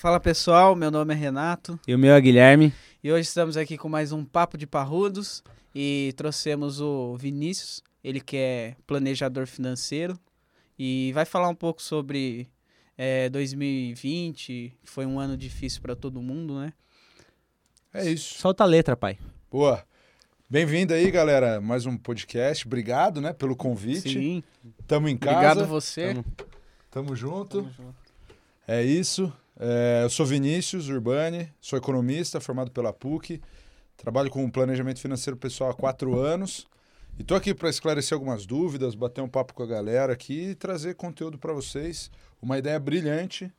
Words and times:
Fala 0.00 0.20
pessoal, 0.20 0.74
meu 0.76 0.90
nome 0.90 1.14
é 1.14 1.16
Renato 1.16 1.78
E 1.86 1.94
o 1.94 1.98
meu 1.98 2.14
é 2.14 2.20
Guilherme. 2.20 2.72
e 3.02 3.10
hoje 3.10 3.28
estamos 3.28 3.56
aqui 3.56 3.76
com 3.78 3.88
mais 3.88 4.12
um 4.12 4.24
Papo 4.24 4.56
de 4.58 4.66
Parrudos 4.66 5.42
e 5.74 6.12
trouxemos 6.16 6.80
o 6.80 7.16
Vinícius, 7.16 7.82
ele 8.04 8.20
que 8.20 8.36
é 8.36 8.76
planejador 8.86 9.46
financeiro 9.46 10.18
e 10.78 11.12
vai 11.14 11.24
falar 11.24 11.48
um 11.48 11.54
pouco 11.54 11.82
sobre 11.82 12.48
eh, 12.96 13.28
2020, 13.30 14.46
que 14.82 14.90
foi 14.90 15.06
um 15.06 15.18
ano 15.18 15.36
difícil 15.36 15.80
para 15.80 15.96
todo 15.96 16.20
mundo, 16.20 16.58
né? 16.60 16.72
É 17.92 18.10
isso. 18.10 18.38
Solta 18.38 18.64
a 18.64 18.66
letra, 18.66 18.94
pai. 18.96 19.18
Boa. 19.50 19.82
Bem-vindo 20.48 20.92
aí, 20.92 21.10
galera. 21.10 21.60
Mais 21.60 21.86
um 21.86 21.96
podcast. 21.96 22.66
Obrigado, 22.66 23.20
né, 23.20 23.32
pelo 23.32 23.56
convite. 23.56 24.12
Sim, 24.12 24.42
Tamo 24.86 25.08
em 25.08 25.16
casa. 25.16 25.36
obrigado 25.36 25.66
você. 25.66 26.08
Tamo- 26.14 26.24
Tamo 26.90 27.16
junto. 27.16 27.62
Tamo 27.62 27.72
junto. 27.72 27.94
É 28.68 28.82
isso. 28.84 29.32
É, 29.58 30.00
eu 30.04 30.10
sou 30.10 30.26
Vinícius 30.26 30.88
Urbani, 30.88 31.52
sou 31.60 31.78
economista, 31.78 32.40
formado 32.40 32.70
pela 32.70 32.92
PUC. 32.92 33.40
Trabalho 33.96 34.30
com 34.30 34.48
planejamento 34.50 35.00
financeiro 35.00 35.36
pessoal 35.36 35.70
há 35.70 35.74
quatro 35.74 36.18
anos. 36.18 36.66
E 37.18 37.24
tô 37.24 37.34
aqui 37.34 37.54
para 37.54 37.70
esclarecer 37.70 38.14
algumas 38.14 38.44
dúvidas, 38.44 38.94
bater 38.94 39.22
um 39.22 39.28
papo 39.28 39.54
com 39.54 39.62
a 39.62 39.66
galera 39.66 40.12
aqui 40.12 40.50
e 40.50 40.54
trazer 40.54 40.94
conteúdo 40.94 41.38
para 41.38 41.54
vocês. 41.54 42.10
Uma 42.42 42.58
ideia 42.58 42.78
brilhante 42.78 43.50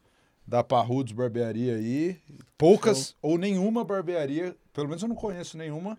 da 0.46 0.64
Parrudos 0.64 1.12
Barbearia 1.12 1.76
aí. 1.76 2.20
Poucas 2.56 3.16
ou 3.20 3.36
nenhuma 3.38 3.84
barbearia, 3.84 4.56
pelo 4.72 4.88
menos 4.88 5.02
eu 5.02 5.10
não 5.10 5.16
conheço 5.16 5.58
nenhuma, 5.58 5.98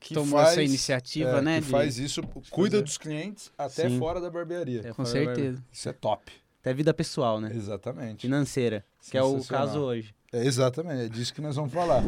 que 0.00 0.12
Tomou 0.14 0.38
faz, 0.40 0.50
essa 0.52 0.62
iniciativa, 0.64 1.38
é, 1.38 1.42
né? 1.42 1.58
Que 1.60 1.66
de- 1.66 1.70
faz 1.70 1.98
isso, 1.98 2.20
cuida 2.50 2.76
fazer. 2.78 2.82
dos 2.82 2.98
clientes 2.98 3.52
até 3.56 3.88
Sim. 3.88 3.98
fora 3.98 4.20
da 4.20 4.28
barbearia. 4.28 4.80
É, 4.80 4.88
Com 4.88 5.04
fora 5.04 5.06
certeza. 5.06 5.64
Isso 5.72 5.88
é 5.88 5.92
top. 5.92 6.32
Até 6.68 6.74
vida 6.74 6.92
pessoal, 6.92 7.40
né? 7.40 7.50
Exatamente. 7.50 8.20
Financeira, 8.20 8.84
que 9.10 9.16
é 9.16 9.22
o 9.22 9.42
caso 9.42 9.80
hoje. 9.80 10.14
É, 10.30 10.44
exatamente, 10.44 11.04
é 11.04 11.08
disso 11.08 11.32
que 11.32 11.40
nós 11.40 11.56
vamos 11.56 11.72
falar. 11.72 12.02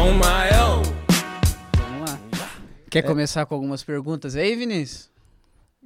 on 0.00 0.14
my 0.14 0.48
own. 0.64 0.82
Vamos 1.76 2.10
lá. 2.40 2.50
Quer 2.90 3.02
começar 3.02 3.44
com 3.44 3.54
algumas 3.54 3.84
perguntas 3.84 4.34
aí, 4.34 4.56
Vinícius? 4.56 5.10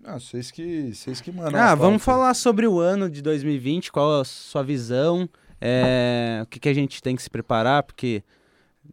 Não, 0.00 0.20
vocês 0.20 0.52
que, 0.52 0.94
vocês 0.94 1.20
que 1.20 1.32
mandam. 1.32 1.60
Ah, 1.60 1.72
a 1.72 1.74
vamos 1.74 2.04
pauta. 2.04 2.20
falar 2.20 2.34
sobre 2.34 2.68
o 2.68 2.78
ano 2.78 3.10
de 3.10 3.20
2020, 3.20 3.90
qual 3.90 4.20
a 4.20 4.24
sua 4.24 4.62
visão, 4.62 5.28
é, 5.60 6.42
o 6.44 6.46
que, 6.46 6.60
que 6.60 6.68
a 6.68 6.74
gente 6.74 7.02
tem 7.02 7.16
que 7.16 7.22
se 7.24 7.28
preparar, 7.28 7.82
porque 7.82 8.22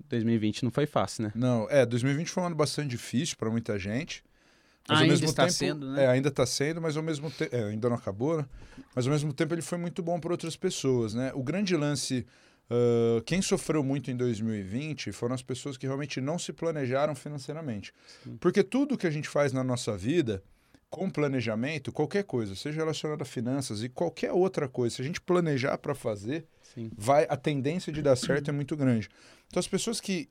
2020 0.10 0.64
não 0.64 0.72
foi 0.72 0.88
fácil, 0.88 1.26
né? 1.26 1.32
Não, 1.36 1.68
é, 1.70 1.86
2020 1.86 2.32
foi 2.32 2.42
um 2.42 2.46
ano 2.48 2.56
bastante 2.56 2.88
difícil 2.88 3.38
para 3.38 3.52
muita 3.52 3.78
gente. 3.78 4.24
Mas 4.88 5.02
Ainda 5.02 5.14
está 5.26 5.44
tempo, 5.44 5.54
sendo, 5.54 5.92
né? 5.92 6.04
É, 6.04 6.08
ainda 6.08 6.30
está 6.30 6.46
sendo, 6.46 6.82
mas 6.82 6.96
ao 6.96 7.04
mesmo 7.04 7.32
tempo. 7.32 7.56
ainda 7.56 7.90
não 7.90 7.96
acabou, 7.96 8.38
né? 8.38 8.46
Mas 8.96 9.08
ao 9.08 9.12
mesmo 9.12 9.34
tempo 9.34 9.54
ele 9.54 9.62
foi 9.62 9.78
muito 9.78 10.04
bom 10.04 10.20
para 10.20 10.32
outras 10.32 10.56
pessoas, 10.56 11.14
né? 11.14 11.32
O 11.34 11.44
grande 11.44 11.76
lance. 11.76 12.26
ah, 12.70 13.22
quem 13.26 13.42
sofreu 13.42 13.84
muito 13.84 14.12
em 14.12 14.16
2020 14.16 15.12
foram 15.12 15.34
as 15.34 15.42
pessoas 15.42 15.76
que 15.78 15.88
realmente 15.88 16.22
não 16.22 16.38
se 16.38 16.54
planejaram 16.54 17.16
financeiramente. 17.16 17.94
Porque 18.40 18.64
tudo 18.64 18.98
que 18.98 19.08
a 19.08 19.12
gente 19.12 19.28
faz 19.28 19.52
na 19.52 19.64
nossa 19.64 19.98
vida, 19.98 20.44
com 20.90 21.10
planejamento, 21.10 21.92
qualquer 21.92 22.24
coisa, 22.24 22.56
seja 22.56 22.78
relacionado 22.78 23.22
a 23.22 23.26
finanças 23.26 23.84
e 23.84 23.90
qualquer 23.90 24.32
outra 24.32 24.68
coisa, 24.70 24.96
se 24.96 25.02
a 25.02 25.06
gente 25.06 25.20
planejar 25.20 25.78
para 25.78 25.94
fazer, 25.94 26.46
Sim. 26.74 26.90
vai 26.96 27.26
a 27.28 27.36
tendência 27.36 27.92
de 27.92 28.02
dar 28.02 28.16
certo 28.16 28.50
é 28.50 28.54
muito 28.54 28.78
grande. 28.78 29.10
Então 29.48 29.60
as 29.60 29.68
pessoas 29.68 30.00
que 30.00 30.30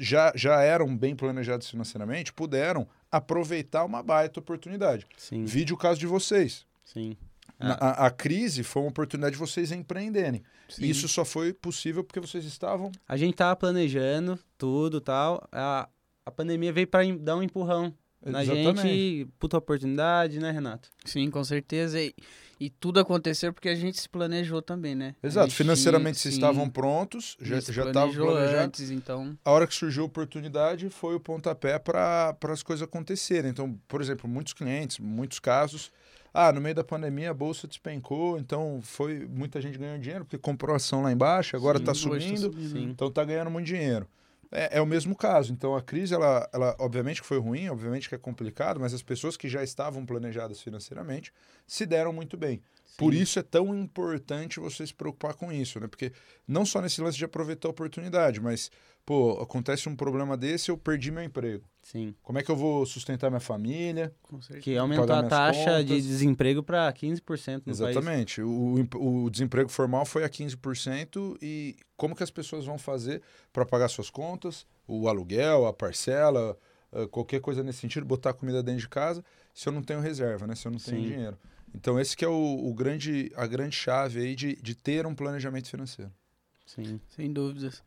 já, 0.00 0.32
já 0.34 0.60
eram 0.62 0.96
bem 0.96 1.14
planejadas 1.14 1.68
financeiramente 1.68 2.32
puderam 2.32 2.86
aproveitar 3.10 3.84
uma 3.84 4.02
baita 4.02 4.40
oportunidade. 4.40 5.06
Sim, 5.16 5.44
Vide 5.44 5.72
o 5.72 5.76
caso 5.76 6.00
de 6.00 6.06
vocês. 6.06 6.66
sim. 6.84 7.16
Na- 7.58 7.74
A, 7.74 8.06
a 8.06 8.10
crise 8.10 8.64
foi 8.64 8.82
uma 8.82 8.88
oportunidade 8.88 9.34
de 9.34 9.38
vocês 9.38 9.70
empreenderem. 9.70 10.42
Sim. 10.68 10.86
Isso 10.86 11.06
só 11.06 11.24
foi 11.24 11.52
possível 11.52 12.02
porque 12.02 12.18
vocês 12.18 12.44
estavam. 12.44 12.90
A 13.06 13.16
gente 13.16 13.36
tava 13.36 13.54
planejando 13.54 14.36
tudo 14.58 15.00
tal, 15.00 15.46
a, 15.52 15.88
a 16.26 16.30
pandemia 16.32 16.72
veio 16.72 16.86
para 16.88 17.04
dar 17.16 17.36
um 17.36 17.42
empurrão 17.44 17.94
na 18.24 18.42
Exatamente. 18.42 18.82
gente, 18.82 19.28
puta 19.38 19.58
oportunidade, 19.58 20.38
né, 20.38 20.50
Renato? 20.50 20.88
Sim, 21.04 21.30
com 21.30 21.44
certeza. 21.44 22.00
E, 22.00 22.14
e 22.58 22.70
tudo 22.70 23.00
aconteceu 23.00 23.52
porque 23.52 23.68
a 23.68 23.74
gente 23.74 24.00
se 24.00 24.08
planejou 24.08 24.62
também, 24.62 24.94
né? 24.94 25.14
Exato. 25.22 25.48
gente 25.48 25.56
Financeiramente 25.56 26.18
vocês 26.18 26.34
estavam 26.34 26.68
prontos, 26.68 27.36
já 27.40 27.60
já 27.60 27.86
estavam 27.86 27.92
planejou 27.92 28.26
planejados. 28.26 28.64
antes, 28.64 28.90
então. 28.90 29.36
A 29.44 29.50
hora 29.50 29.66
que 29.66 29.74
surgiu 29.74 30.04
a 30.04 30.06
oportunidade 30.06 30.88
foi 30.88 31.14
o 31.14 31.20
pontapé 31.20 31.78
para 31.78 32.36
as 32.48 32.62
coisas 32.62 32.82
acontecerem. 32.82 33.50
Então, 33.50 33.78
por 33.86 34.00
exemplo, 34.00 34.28
muitos 34.28 34.52
clientes, 34.52 34.98
muitos 34.98 35.38
casos. 35.38 35.90
Ah, 36.32 36.52
no 36.52 36.60
meio 36.60 36.74
da 36.74 36.82
pandemia 36.82 37.30
a 37.30 37.34
bolsa 37.34 37.68
despencou, 37.68 38.38
então 38.38 38.80
foi 38.82 39.24
muita 39.24 39.60
gente 39.60 39.78
ganhando 39.78 40.00
dinheiro 40.00 40.24
porque 40.24 40.36
comprou 40.36 40.74
ação 40.74 41.00
lá 41.00 41.12
embaixo, 41.12 41.54
agora 41.54 41.78
está 41.78 41.92
hoje 41.92 42.02
tá 42.02 42.10
subindo, 42.10 42.40
subindo. 42.52 42.90
Então 42.90 43.06
está 43.06 43.22
ganhando 43.22 43.52
muito 43.52 43.66
dinheiro. 43.66 44.08
É, 44.54 44.78
é 44.78 44.80
o 44.80 44.86
mesmo 44.86 45.16
caso. 45.16 45.52
Então 45.52 45.74
a 45.74 45.82
crise, 45.82 46.14
ela, 46.14 46.48
ela 46.52 46.76
obviamente 46.78 47.20
que 47.20 47.26
foi 47.26 47.38
ruim, 47.38 47.68
obviamente 47.68 48.08
que 48.08 48.14
é 48.14 48.18
complicado, 48.18 48.78
mas 48.78 48.94
as 48.94 49.02
pessoas 49.02 49.36
que 49.36 49.48
já 49.48 49.64
estavam 49.64 50.06
planejadas 50.06 50.60
financeiramente 50.62 51.32
se 51.66 51.84
deram 51.84 52.12
muito 52.12 52.36
bem. 52.36 52.62
Por 52.96 53.12
isso 53.14 53.38
é 53.38 53.42
tão 53.42 53.74
importante 53.76 54.60
você 54.60 54.86
se 54.86 54.94
preocupar 54.94 55.34
com 55.34 55.52
isso, 55.52 55.80
né? 55.80 55.86
Porque 55.88 56.12
não 56.46 56.64
só 56.64 56.80
nesse 56.80 57.00
lance 57.00 57.18
de 57.18 57.24
aproveitar 57.24 57.68
a 57.68 57.70
oportunidade, 57.70 58.40
mas, 58.40 58.70
pô, 59.04 59.32
acontece 59.42 59.88
um 59.88 59.96
problema 59.96 60.36
desse, 60.36 60.70
eu 60.70 60.78
perdi 60.78 61.10
meu 61.10 61.22
emprego. 61.24 61.64
Sim. 61.82 62.14
Como 62.22 62.38
é 62.38 62.42
que 62.42 62.50
eu 62.50 62.56
vou 62.56 62.86
sustentar 62.86 63.30
minha 63.30 63.40
família? 63.40 64.14
Com 64.22 64.40
certeza. 64.40 64.60
Que 64.62 64.76
aumentou 64.76 65.12
a 65.14 65.22
taxa 65.24 65.82
de 65.82 65.90
contas. 65.92 66.06
desemprego 66.06 66.62
para 66.62 66.90
15% 66.92 67.56
no 67.66 67.76
país. 67.76 67.80
Exatamente. 67.80 68.40
O, 68.40 68.86
o- 68.96 69.24
o 69.24 69.30
desemprego 69.30 69.68
formal 69.68 70.06
foi 70.06 70.24
a 70.24 70.28
15% 70.28 71.36
e 71.42 71.76
como 71.96 72.14
que 72.14 72.22
as 72.22 72.30
pessoas 72.30 72.64
vão 72.64 72.78
fazer 72.78 73.20
para 73.52 73.66
pagar 73.66 73.88
suas 73.88 74.08
contas, 74.08 74.66
o 74.86 75.08
aluguel, 75.08 75.66
a 75.66 75.72
parcela, 75.72 76.56
ah, 76.92 77.06
qualquer 77.08 77.40
coisa 77.40 77.62
nesse 77.62 77.80
sentido, 77.80 78.06
botar 78.06 78.32
comida 78.32 78.62
dentro 78.62 78.80
de 78.80 78.88
casa, 78.88 79.22
se 79.52 79.68
eu 79.68 79.72
não 79.72 79.82
tenho 79.82 80.00
reserva, 80.00 80.46
né? 80.46 80.54
Se 80.54 80.66
eu 80.66 80.72
não 80.72 80.78
tenho 80.78 80.96
Sim. 81.02 81.08
dinheiro. 81.10 81.36
Então 81.74 81.98
esse 81.98 82.16
que 82.16 82.24
é 82.24 82.28
o, 82.28 82.68
o 82.68 82.72
grande, 82.72 83.32
a 83.36 83.46
grande 83.46 83.74
chave 83.74 84.20
aí 84.20 84.34
de, 84.34 84.56
de 84.56 84.74
ter 84.74 85.06
um 85.06 85.14
planejamento 85.14 85.68
financeiro. 85.68 86.12
Sim. 86.66 87.00
Sem 87.10 87.32
dúvidas. 87.32 87.82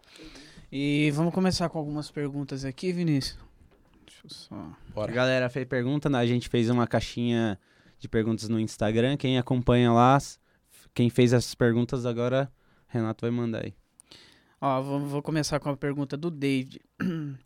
E 0.71 1.11
vamos 1.11 1.33
começar 1.33 1.69
com 1.69 1.79
algumas 1.79 2.11
perguntas 2.11 2.65
aqui, 2.65 2.91
Vinícius. 2.91 3.39
Deixa 4.05 4.21
eu 4.25 4.29
só. 4.29 4.55
A 4.55 4.93
Bora. 4.93 5.11
galera 5.11 5.49
fez 5.49 5.65
pergunta, 5.67 6.09
né? 6.09 6.17
a 6.17 6.25
gente 6.25 6.49
fez 6.49 6.69
uma 6.69 6.85
caixinha 6.85 7.59
de 7.99 8.07
perguntas 8.07 8.49
no 8.49 8.59
Instagram. 8.59 9.17
Quem 9.17 9.37
acompanha 9.37 9.91
lá, 9.91 10.17
quem 10.93 11.09
fez 11.09 11.33
as 11.33 11.55
perguntas 11.55 12.05
agora, 12.05 12.51
Renato 12.87 13.21
vai 13.21 13.31
mandar 13.31 13.65
aí. 13.65 13.73
Ó, 14.59 14.81
vou, 14.81 14.99
vou 14.99 15.21
começar 15.21 15.59
com 15.59 15.69
a 15.69 15.77
pergunta 15.77 16.17
do 16.17 16.29
David. 16.29 16.81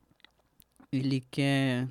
Ele 0.92 1.22
quer. 1.32 1.88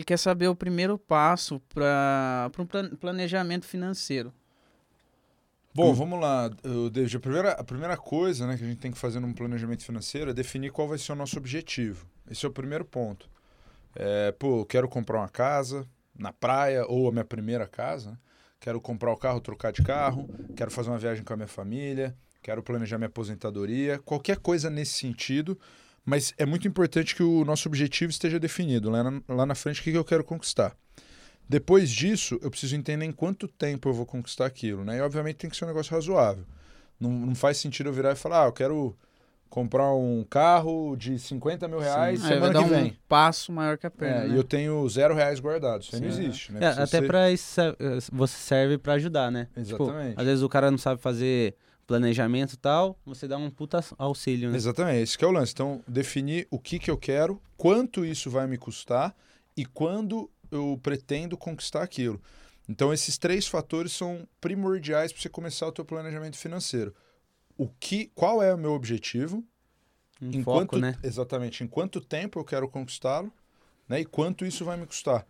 Ele 0.00 0.04
quer 0.06 0.18
saber 0.18 0.48
o 0.48 0.56
primeiro 0.56 0.96
passo 0.96 1.60
para 1.74 2.50
um 2.58 2.64
plan- 2.64 2.88
planejamento 2.96 3.66
financeiro. 3.66 4.32
Bom, 5.74 5.92
vamos 5.92 6.18
lá, 6.18 6.48
David. 6.90 7.18
A 7.18 7.20
primeira, 7.20 7.52
a 7.52 7.62
primeira 7.62 7.96
coisa 7.98 8.46
né, 8.46 8.56
que 8.56 8.64
a 8.64 8.66
gente 8.66 8.78
tem 8.78 8.90
que 8.90 8.96
fazer 8.98 9.20
num 9.20 9.34
planejamento 9.34 9.84
financeiro 9.84 10.30
é 10.30 10.32
definir 10.32 10.72
qual 10.72 10.88
vai 10.88 10.96
ser 10.96 11.12
o 11.12 11.14
nosso 11.14 11.36
objetivo. 11.36 12.06
Esse 12.30 12.46
é 12.46 12.48
o 12.48 12.52
primeiro 12.52 12.82
ponto. 12.82 13.28
É, 13.94 14.32
pô, 14.32 14.60
eu 14.60 14.64
quero 14.64 14.88
comprar 14.88 15.18
uma 15.18 15.28
casa 15.28 15.86
na 16.18 16.32
praia 16.32 16.86
ou 16.86 17.06
a 17.06 17.12
minha 17.12 17.24
primeira 17.24 17.66
casa. 17.68 18.12
né? 18.12 18.16
Quero 18.58 18.80
comprar 18.80 19.12
o 19.12 19.16
carro, 19.18 19.38
trocar 19.38 19.70
de 19.70 19.82
carro. 19.82 20.26
Quero 20.56 20.70
fazer 20.70 20.88
uma 20.88 20.98
viagem 20.98 21.22
com 21.22 21.34
a 21.34 21.36
minha 21.36 21.46
família. 21.48 22.16
Quero 22.42 22.62
planejar 22.62 22.96
minha 22.96 23.08
aposentadoria. 23.08 23.98
Qualquer 23.98 24.38
coisa 24.38 24.70
nesse 24.70 24.92
sentido. 24.92 25.58
Mas 26.04 26.32
é 26.38 26.46
muito 26.46 26.66
importante 26.66 27.14
que 27.14 27.22
o 27.22 27.44
nosso 27.44 27.68
objetivo 27.68 28.10
esteja 28.10 28.38
definido. 28.40 28.90
Lá 28.90 29.04
na, 29.04 29.22
lá 29.28 29.46
na 29.46 29.54
frente, 29.54 29.80
o 29.80 29.84
que 29.84 29.92
que 29.92 29.98
eu 29.98 30.04
quero 30.04 30.24
conquistar. 30.24 30.74
Depois 31.48 31.90
disso, 31.90 32.38
eu 32.42 32.50
preciso 32.50 32.76
entender 32.76 33.04
em 33.04 33.12
quanto 33.12 33.48
tempo 33.48 33.88
eu 33.88 33.92
vou 33.92 34.06
conquistar 34.06 34.46
aquilo, 34.46 34.84
né? 34.84 34.98
E 34.98 35.00
obviamente 35.00 35.36
tem 35.36 35.50
que 35.50 35.56
ser 35.56 35.64
um 35.64 35.68
negócio 35.68 35.92
razoável. 35.92 36.44
Não, 36.98 37.10
não 37.10 37.34
faz 37.34 37.56
sentido 37.58 37.88
eu 37.88 37.92
virar 37.92 38.12
e 38.12 38.16
falar, 38.16 38.44
ah, 38.44 38.46
eu 38.48 38.52
quero 38.52 38.96
comprar 39.48 39.92
um 39.92 40.24
carro 40.30 40.94
de 40.96 41.18
50 41.18 41.66
mil 41.66 41.80
reais 41.80 42.22
Aí 42.24 42.28
vai 42.28 42.28
semana 42.34 42.52
dar 42.52 42.58
que 42.60 42.64
um 42.66 42.68
vem. 42.68 42.96
passo 43.08 43.50
maior 43.50 43.76
que 43.76 43.84
a 43.86 43.90
perna. 43.90 44.24
É, 44.24 44.28
né? 44.28 44.34
E 44.34 44.36
eu 44.36 44.44
tenho 44.44 44.88
zero 44.88 45.12
reais 45.12 45.40
guardados. 45.40 45.86
Isso 45.88 45.96
aí 45.96 46.02
não 46.02 46.12
Sim. 46.12 46.22
existe, 46.24 46.52
né? 46.52 46.60
É, 46.62 46.66
até 46.68 46.86
ser- 46.86 47.32
isso 47.32 47.44
se- 47.54 47.60
eh, 47.60 47.98
você 48.12 48.36
serve 48.36 48.78
pra 48.78 48.92
ajudar, 48.92 49.30
né? 49.32 49.48
Tipo, 49.64 49.82
Exatamente. 49.84 50.14
às 50.20 50.24
vezes 50.24 50.42
o 50.44 50.48
cara 50.48 50.70
não 50.70 50.78
sabe 50.78 51.00
fazer 51.02 51.56
planejamento 51.90 52.52
e 52.52 52.56
tal, 52.56 52.96
você 53.04 53.26
dá 53.26 53.36
um 53.36 53.50
puta 53.50 53.84
auxílio, 53.98 54.48
né? 54.48 54.56
Exatamente, 54.56 55.02
esse 55.02 55.18
que 55.18 55.24
é 55.24 55.26
o 55.26 55.32
lance. 55.32 55.52
Então, 55.52 55.82
definir 55.88 56.46
o 56.48 56.56
que, 56.56 56.78
que 56.78 56.88
eu 56.88 56.96
quero, 56.96 57.42
quanto 57.56 58.04
isso 58.04 58.30
vai 58.30 58.46
me 58.46 58.56
custar 58.56 59.12
e 59.56 59.66
quando 59.66 60.30
eu 60.52 60.78
pretendo 60.80 61.36
conquistar 61.36 61.82
aquilo. 61.82 62.22
Então, 62.68 62.92
esses 62.92 63.18
três 63.18 63.48
fatores 63.48 63.90
são 63.90 64.24
primordiais 64.40 65.12
para 65.12 65.20
você 65.20 65.28
começar 65.28 65.66
o 65.66 65.72
teu 65.72 65.84
planejamento 65.84 66.36
financeiro. 66.36 66.94
O 67.58 67.66
que, 67.68 68.08
qual 68.14 68.40
é 68.40 68.54
o 68.54 68.58
meu 68.58 68.70
objetivo? 68.70 69.44
Um 70.22 70.30
em 70.30 70.44
foco, 70.44 70.58
quanto, 70.68 70.78
né? 70.78 70.96
Exatamente. 71.02 71.64
Em 71.64 71.66
quanto 71.66 72.00
tempo 72.00 72.38
eu 72.38 72.44
quero 72.44 72.68
conquistá-lo, 72.68 73.32
né? 73.88 73.98
E 73.98 74.04
quanto 74.04 74.46
isso 74.46 74.64
vai 74.64 74.76
me 74.76 74.86
custar. 74.86 75.26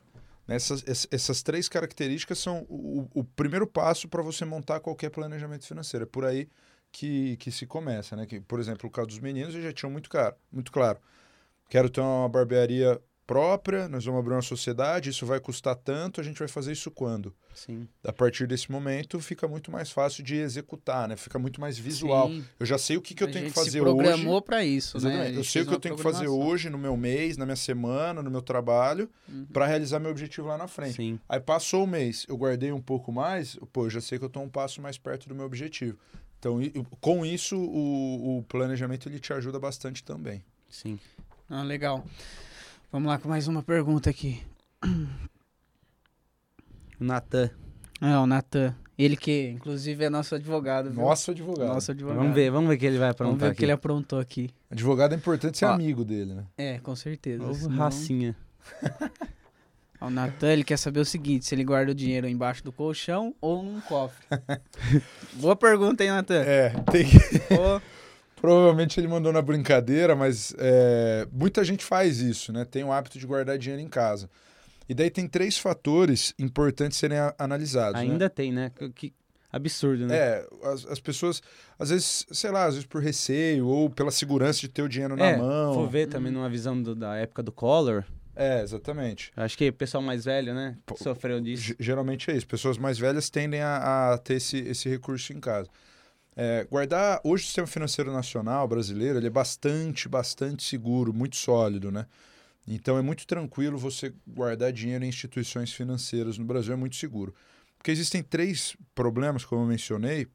Essas, 0.54 0.82
ess- 0.86 1.08
essas 1.10 1.42
três 1.42 1.68
características 1.68 2.38
são 2.38 2.66
o, 2.68 3.08
o 3.14 3.24
primeiro 3.24 3.66
passo 3.66 4.08
para 4.08 4.22
você 4.22 4.44
montar 4.44 4.80
qualquer 4.80 5.10
planejamento 5.10 5.66
financeiro. 5.66 6.04
É 6.04 6.06
por 6.06 6.24
aí 6.24 6.48
que, 6.92 7.36
que 7.38 7.50
se 7.52 7.66
começa, 7.66 8.16
né? 8.16 8.26
Que, 8.26 8.40
por 8.40 8.60
exemplo, 8.60 8.88
o 8.88 8.92
caso 8.92 9.08
dos 9.08 9.20
meninos, 9.20 9.54
eles 9.54 9.64
já 9.66 9.72
tinham 9.72 9.90
muito, 9.92 10.10
caro, 10.10 10.36
muito 10.52 10.72
claro. 10.72 10.98
Quero 11.68 11.90
ter 11.90 12.00
uma 12.00 12.28
barbearia 12.28 13.00
própria, 13.30 13.88
nós 13.88 14.04
vamos 14.04 14.18
abrir 14.18 14.34
uma 14.34 14.42
sociedade, 14.42 15.10
isso 15.10 15.24
vai 15.24 15.38
custar 15.38 15.76
tanto, 15.76 16.20
a 16.20 16.24
gente 16.24 16.36
vai 16.40 16.48
fazer 16.48 16.72
isso 16.72 16.90
quando? 16.90 17.32
Sim. 17.54 17.86
A 18.02 18.12
partir 18.12 18.44
desse 18.48 18.72
momento, 18.72 19.20
fica 19.20 19.46
muito 19.46 19.70
mais 19.70 19.88
fácil 19.88 20.24
de 20.24 20.34
executar, 20.34 21.06
né? 21.08 21.16
Fica 21.16 21.38
muito 21.38 21.60
mais 21.60 21.78
visual. 21.78 22.28
Sim, 22.28 22.44
Eu 22.58 22.66
já 22.66 22.76
sei 22.76 22.96
o 22.96 23.00
que, 23.00 23.14
que 23.14 23.22
eu 23.22 23.28
a 23.28 23.30
tenho 23.30 23.44
que 23.44 23.50
se 23.50 23.54
fazer 23.54 23.80
hoje. 23.82 23.94
programou 23.94 24.42
para 24.42 24.64
isso, 24.64 24.98
né? 24.98 25.10
Exatamente. 25.10 25.36
A 25.36 25.38
Eu 25.38 25.44
sei 25.44 25.62
o 25.62 25.66
que 25.66 25.74
eu 25.74 25.78
tenho 25.78 25.94
que 25.96 26.02
fazer 26.02 26.26
hoje, 26.26 26.68
no 26.68 26.76
meu 26.78 26.96
mês, 26.96 27.36
na 27.36 27.46
minha 27.46 27.54
semana, 27.54 28.20
no 28.20 28.30
meu 28.32 28.42
trabalho, 28.42 29.08
Uhum. 29.28 29.46
para 29.52 29.64
realizar 29.64 30.00
meu 30.00 30.10
objetivo 30.10 30.48
lá 30.48 30.58
na 30.58 30.66
frente. 30.66 30.96
Sim. 30.96 31.20
Aí 31.28 31.38
passou 31.38 31.84
o 31.84 31.86
mês, 31.86 32.26
eu 32.28 32.36
guardei 32.36 32.72
um 32.72 32.80
pouco 32.82 33.12
mais, 33.12 33.56
pô, 33.72 33.86
eu 33.86 33.90
já 33.90 34.00
sei 34.00 34.18
que 34.18 34.24
eu 34.24 34.26
estou 34.26 34.42
um 34.42 34.48
passo 34.48 34.82
mais 34.82 34.98
perto 34.98 35.28
do 35.28 35.36
meu 35.36 35.44
objetivo. 35.46 35.96
Então, 36.40 36.58
com 37.00 37.24
isso, 37.24 37.56
o, 37.56 38.38
o 38.38 38.42
planejamento 38.42 39.08
ele 39.08 39.20
te 39.20 39.32
ajuda 39.32 39.60
bastante 39.60 40.02
também. 40.02 40.42
Sim. 40.68 40.98
Ah, 41.48 41.62
legal. 41.62 42.04
Vamos 42.92 43.08
lá 43.08 43.18
com 43.18 43.28
mais 43.28 43.46
uma 43.46 43.62
pergunta 43.62 44.10
aqui. 44.10 44.42
O 47.00 47.04
Natan. 47.04 47.50
É, 48.00 48.16
o 48.18 48.26
Natan. 48.26 48.74
Ele 48.98 49.16
que, 49.16 49.48
inclusive, 49.50 50.04
é 50.04 50.10
nosso 50.10 50.34
advogado. 50.34 50.90
viu? 50.90 51.00
Nosso 51.00 51.30
advogado. 51.30 51.68
Nosso 51.68 51.90
advogado. 51.92 52.18
Vamos 52.18 52.34
ver, 52.34 52.50
vamos 52.50 52.68
ver 52.68 52.74
o 52.74 52.78
que 52.78 52.86
ele 52.86 52.98
vai 52.98 53.12
Vamos 53.12 53.18
ver 53.18 53.24
aprontar 53.24 53.52
o 53.52 53.54
que 53.54 53.64
ele 53.64 53.72
aprontou 53.72 54.18
aqui. 54.18 54.50
Advogado 54.70 55.12
é 55.12 55.16
importante 55.16 55.56
ser 55.58 55.66
Ó. 55.66 55.72
amigo 55.72 56.04
dele, 56.04 56.34
né? 56.34 56.44
É, 56.58 56.78
com 56.80 56.94
certeza. 56.96 57.44
Ô, 57.44 57.54
senão- 57.54 57.76
racinha. 57.76 58.36
O 60.02 60.08
Natan, 60.08 60.50
ele 60.50 60.64
quer 60.64 60.78
saber 60.78 61.00
o 61.00 61.04
seguinte, 61.04 61.44
se 61.44 61.54
ele 61.54 61.62
guarda 61.62 61.92
o 61.92 61.94
dinheiro 61.94 62.26
embaixo 62.26 62.64
do 62.64 62.72
colchão 62.72 63.34
ou 63.38 63.62
num 63.62 63.82
cofre. 63.82 64.24
Boa 65.36 65.54
pergunta, 65.54 66.02
hein, 66.02 66.08
Natan? 66.08 66.40
É, 66.40 66.70
tem 66.90 67.04
que... 67.04 67.18
Provavelmente 68.40 68.98
ele 68.98 69.06
mandou 69.08 69.32
na 69.32 69.42
brincadeira, 69.42 70.16
mas 70.16 70.54
é, 70.58 71.26
muita 71.32 71.62
gente 71.64 71.84
faz 71.84 72.20
isso, 72.20 72.52
né? 72.52 72.64
Tem 72.64 72.82
o 72.82 72.92
hábito 72.92 73.18
de 73.18 73.26
guardar 73.26 73.58
dinheiro 73.58 73.82
em 73.82 73.88
casa. 73.88 74.30
E 74.88 74.94
daí 74.94 75.10
tem 75.10 75.28
três 75.28 75.58
fatores 75.58 76.34
importantes 76.38 76.98
serem 76.98 77.18
a- 77.18 77.34
analisados. 77.38 78.00
né? 78.00 78.08
Ainda 78.10 78.28
tem, 78.30 78.50
né? 78.52 78.70
Que- 78.74 78.88
Que 78.90 79.12
absurdo, 79.52 80.06
né? 80.06 80.16
É, 80.16 80.46
as, 80.64 80.86
as 80.86 81.00
pessoas, 81.00 81.42
às 81.78 81.90
vezes, 81.90 82.24
sei 82.32 82.50
lá, 82.50 82.64
às 82.66 82.74
vezes 82.74 82.86
por 82.86 83.02
receio 83.02 83.66
ou 83.66 83.90
pela 83.90 84.10
segurança 84.10 84.60
de 84.60 84.68
ter 84.68 84.82
o 84.82 84.88
dinheiro 84.88 85.16
na 85.16 85.26
É, 85.26 85.36
mão. 85.36 85.74
Vou 85.74 85.88
ver 85.88 86.06
também 86.08 86.32
numa 86.32 86.48
visão 86.48 86.80
do- 86.80 86.94
da 86.94 87.16
época 87.16 87.42
do 87.42 87.52
Collor. 87.52 88.04
É, 88.34 88.62
exatamente. 88.62 89.32
Acho 89.36 89.58
que 89.58 89.68
o 89.68 89.72
pessoal 89.72 90.02
mais 90.02 90.24
velho, 90.24 90.54
né? 90.54 90.76
Sofreu 90.96 91.40
disso. 91.40 91.62
Ge- 91.62 91.76
Geralmente 91.78 92.30
é 92.30 92.36
isso. 92.36 92.46
Pessoas 92.46 92.78
mais 92.78 92.98
velhas 92.98 93.28
tendem 93.28 93.60
a, 93.60 94.12
a 94.14 94.18
ter 94.18 94.34
esse, 94.34 94.56
esse 94.58 94.88
recurso 94.88 95.32
em 95.32 95.40
casa. 95.40 95.68
É, 96.36 96.64
guardar. 96.64 97.20
Hoje 97.24 97.44
o 97.44 97.46
sistema 97.46 97.66
financeiro 97.66 98.12
nacional 98.12 98.66
brasileiro 98.68 99.18
ele 99.18 99.26
é 99.26 99.30
bastante, 99.30 100.08
bastante 100.08 100.62
seguro, 100.62 101.12
muito 101.12 101.36
sólido, 101.36 101.90
né? 101.90 102.06
Então 102.66 102.96
é 102.96 103.02
muito 103.02 103.26
tranquilo 103.26 103.78
você 103.78 104.12
guardar 104.26 104.72
dinheiro 104.72 105.04
em 105.04 105.08
instituições 105.08 105.72
financeiras 105.72 106.38
no 106.38 106.44
Brasil, 106.44 106.72
é 106.72 106.76
muito 106.76 106.96
seguro. 106.96 107.34
Porque 107.76 107.90
existem 107.90 108.22
três 108.22 108.76
problemas, 108.94 109.44
como 109.44 109.62
eu 109.62 109.66
mencionei, 109.66 110.28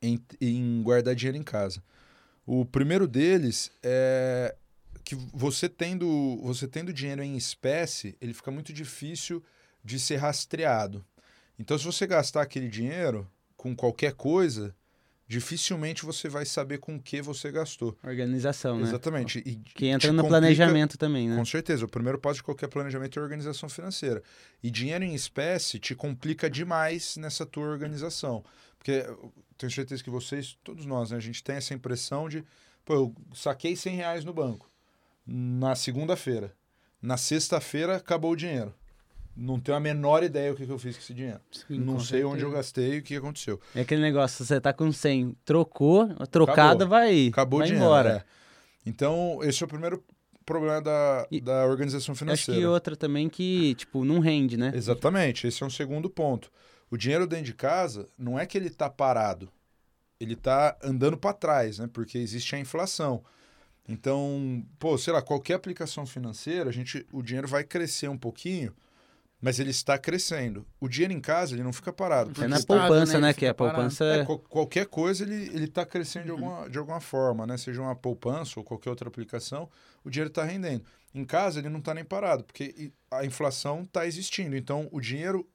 em, 0.00 0.18
em 0.40 0.82
guardar 0.82 1.14
dinheiro 1.14 1.38
em 1.38 1.42
casa. 1.42 1.82
O 2.46 2.64
primeiro 2.64 3.06
deles 3.06 3.70
é 3.82 4.54
que 5.04 5.14
você 5.32 5.68
tendo, 5.68 6.38
você 6.42 6.66
tendo 6.66 6.92
dinheiro 6.92 7.22
em 7.22 7.36
espécie, 7.36 8.16
ele 8.20 8.34
fica 8.34 8.50
muito 8.50 8.72
difícil 8.72 9.42
de 9.84 9.98
ser 9.98 10.16
rastreado. 10.16 11.04
Então, 11.58 11.78
se 11.78 11.84
você 11.84 12.06
gastar 12.06 12.42
aquele 12.42 12.68
dinheiro 12.68 13.26
com 13.56 13.74
qualquer 13.74 14.12
coisa, 14.12 14.74
dificilmente 15.28 16.04
você 16.06 16.28
vai 16.28 16.46
saber 16.46 16.78
com 16.78 16.96
o 16.96 17.00
que 17.02 17.20
você 17.20 17.52
gastou. 17.52 17.96
Organização, 18.02 18.78
né? 18.78 18.82
Exatamente. 18.84 19.40
E 19.44 19.56
Que 19.56 19.86
entra 19.86 20.10
no 20.10 20.22
complica- 20.22 20.40
planejamento 20.40 20.96
também, 20.96 21.28
né? 21.28 21.36
Com 21.36 21.44
certeza. 21.44 21.84
O 21.84 21.88
primeiro 21.88 22.18
passo 22.18 22.36
de 22.36 22.42
qualquer 22.42 22.68
planejamento 22.68 23.18
é 23.18 23.22
organização 23.22 23.68
financeira. 23.68 24.22
E 24.62 24.70
dinheiro 24.70 25.04
em 25.04 25.14
espécie 25.14 25.78
te 25.78 25.94
complica 25.94 26.48
demais 26.48 27.16
nessa 27.18 27.44
tua 27.44 27.66
organização. 27.68 28.42
Porque 28.78 29.04
eu 29.06 29.32
tenho 29.58 29.70
certeza 29.70 30.02
que 30.02 30.08
vocês, 30.10 30.56
todos 30.64 30.86
nós, 30.86 31.10
né, 31.10 31.18
a 31.18 31.20
gente 31.20 31.44
tem 31.44 31.56
essa 31.56 31.74
impressão 31.74 32.28
de, 32.28 32.42
pô, 32.84 32.94
eu 32.94 33.14
saquei 33.34 33.76
100 33.76 33.96
reais 33.96 34.24
no 34.24 34.32
banco 34.32 34.70
na 35.26 35.74
segunda-feira. 35.74 36.54
Na 37.02 37.16
sexta-feira 37.18 37.96
acabou 37.96 38.32
o 38.32 38.36
dinheiro. 38.36 38.74
Não 39.40 39.60
tenho 39.60 39.76
a 39.76 39.80
menor 39.80 40.24
ideia 40.24 40.52
o 40.52 40.56
que 40.56 40.66
que 40.66 40.72
eu 40.72 40.78
fiz 40.78 40.96
com 40.96 41.02
esse 41.02 41.14
dinheiro. 41.14 41.40
sim, 41.52 41.78
não 41.78 42.00
sei 42.00 42.24
onde 42.24 42.42
eu 42.42 42.50
certeza. 42.50 42.56
gastei 42.56 42.94
e 42.94 42.98
o 42.98 43.02
que 43.02 43.14
aconteceu. 43.16 43.60
É 43.74 43.82
aquele 43.82 44.00
negócio, 44.02 44.44
você 44.44 44.60
tá 44.60 44.72
com 44.72 44.90
100, 44.90 45.36
trocou, 45.44 46.08
trocada 46.26 46.84
Acabou. 46.84 46.88
vai, 46.88 47.28
Acabou 47.28 47.58
vai 47.60 47.68
o 47.68 47.70
dinheiro. 47.70 47.86
embora. 47.86 48.26
é. 48.26 48.38
Então, 48.84 49.38
esse 49.42 49.62
é 49.62 49.66
o 49.66 49.68
primeiro 49.68 50.02
problema 50.44 50.80
da, 50.80 51.26
E- 51.30 51.40
da 51.40 51.66
organização 51.66 52.12
Acho 52.14 52.18
financeira. 52.20 52.60
que 52.60 52.66
outra 52.66 52.96
também 52.96 53.28
que, 53.28 53.74
tipo, 53.76 54.04
não 54.04 54.18
rende, 54.18 54.56
né? 54.56 54.72
Exatamente, 54.74 55.46
esse 55.46 55.62
é 55.62 55.66
um 55.66 55.70
segundo 55.70 56.10
ponto. 56.10 56.50
O 56.90 56.96
dinheiro 56.96 57.26
dentro 57.26 57.44
de 57.44 57.54
casa 57.54 58.08
não 58.18 58.38
é 58.38 58.44
que 58.46 58.56
ele 58.58 58.68
está 58.68 58.88
parado, 58.90 59.48
ele 60.18 60.32
está 60.32 60.76
andando 60.82 61.16
para 61.16 61.32
trás, 61.34 61.78
né? 61.78 61.88
Porque 61.92 62.18
existe 62.18 62.56
a 62.56 62.58
inflação. 62.58 63.22
Então, 63.88 64.64
pô, 64.78 64.98
sei 64.98 65.12
lá, 65.12 65.22
qualquer 65.22 65.54
aplicação 65.54 66.04
financeira, 66.06 66.70
a 66.70 66.72
gente, 66.72 67.06
o 67.12 67.22
dinheiro 67.22 67.46
vai 67.48 67.62
crescer 67.64 68.08
um 68.08 68.18
pouquinho, 68.18 68.74
mas 69.40 69.60
ele 69.60 69.70
está 69.70 69.96
crescendo. 69.98 70.66
O 70.80 70.88
dinheiro 70.88 71.12
em 71.12 71.20
casa, 71.20 71.54
ele 71.54 71.62
não 71.62 71.72
fica 71.72 71.92
parado. 71.92 72.32
É 72.42 72.48
na 72.48 72.60
poupança, 72.62 73.14
né? 73.20 73.28
né? 73.28 73.34
Que 73.34 73.46
a 73.46 73.54
poupança 73.54 74.04
é, 74.04 74.18
é... 74.20 74.24
qual- 74.24 74.38
qualquer 74.40 74.86
coisa 74.86 75.22
ele 75.24 75.48
ele 75.54 75.64
está 75.66 75.86
crescendo 75.86 76.24
de, 76.24 76.30
alguma, 76.30 76.68
de 76.68 76.78
alguma 76.78 77.00
forma, 77.00 77.46
né? 77.46 77.56
Seja 77.56 77.80
uma 77.80 77.94
poupança 77.94 78.58
ou 78.58 78.64
qualquer 78.64 78.90
outra 78.90 79.08
aplicação, 79.08 79.68
o 80.04 80.10
dinheiro 80.10 80.28
está 80.28 80.44
rendendo. 80.44 80.84
Em 81.14 81.24
casa 81.24 81.58
ele 81.60 81.68
não 81.68 81.78
está 81.78 81.94
nem 81.94 82.04
parado, 82.04 82.44
porque 82.44 82.92
a 83.10 83.24
inflação 83.24 83.82
está 83.82 84.06
existindo. 84.06 84.56
Então 84.56 84.88
o 84.92 85.00
dinheiro 85.00 85.48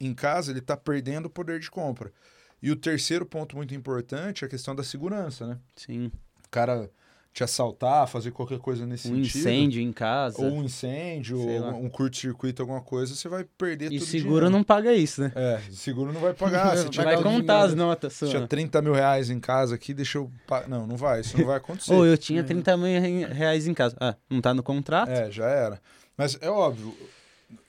em 0.00 0.12
casa 0.14 0.50
ele 0.52 0.58
está 0.60 0.76
perdendo 0.76 1.26
o 1.26 1.30
poder 1.30 1.58
de 1.60 1.70
compra. 1.70 2.12
E 2.60 2.70
o 2.72 2.76
terceiro 2.76 3.24
ponto 3.24 3.56
muito 3.56 3.72
importante 3.74 4.44
é 4.44 4.46
a 4.46 4.50
questão 4.50 4.74
da 4.74 4.82
segurança, 4.82 5.46
né? 5.46 5.58
Sim, 5.76 6.10
O 6.44 6.48
cara 6.50 6.90
te 7.38 7.44
assaltar, 7.44 8.08
fazer 8.08 8.32
qualquer 8.32 8.58
coisa 8.58 8.84
nesse 8.84 9.06
um 9.08 9.14
sentido. 9.14 9.38
incêndio 9.38 9.80
em 9.80 9.92
casa. 9.92 10.42
Ou 10.42 10.50
um 10.54 10.64
incêndio, 10.64 11.38
ou 11.38 11.60
lá. 11.60 11.68
um 11.70 11.88
curto-circuito, 11.88 12.60
alguma 12.62 12.80
coisa, 12.80 13.14
você 13.14 13.28
vai 13.28 13.44
perder 13.44 13.92
E 13.92 13.98
tudo 14.00 14.08
seguro 14.08 14.50
não 14.50 14.64
paga 14.64 14.92
isso, 14.92 15.20
né? 15.20 15.30
É, 15.36 15.60
seguro 15.70 16.12
não 16.12 16.20
vai 16.20 16.34
pagar. 16.34 16.76
Se 16.78 16.88
Vai 16.96 17.22
contar 17.22 17.60
as 17.60 17.70
dinheiro. 17.70 17.76
notas 17.76 18.12
se 18.14 18.26
tinha 18.26 18.38
suas. 18.40 18.48
30 18.48 18.82
mil 18.82 18.92
reais 18.92 19.30
em 19.30 19.38
casa 19.38 19.76
aqui, 19.76 19.94
deixa 19.94 20.18
eu. 20.18 20.28
Não, 20.66 20.84
não 20.84 20.96
vai, 20.96 21.20
isso 21.20 21.38
não 21.38 21.46
vai 21.46 21.58
acontecer. 21.58 21.94
Ou 21.94 22.04
eu 22.04 22.18
tinha 22.18 22.40
É. 22.40 22.42
30 22.42 22.76
mil 22.76 23.00
reais 23.32 23.68
em 23.68 23.74
casa. 23.74 23.96
Ah, 24.00 24.16
não 24.28 24.40
tá 24.40 24.52
no 24.52 24.62
contrato? 24.64 25.08
É, 25.10 25.30
já 25.30 25.46
era. 25.46 25.80
Mas 26.16 26.36
é 26.40 26.50
óbvio, 26.50 26.92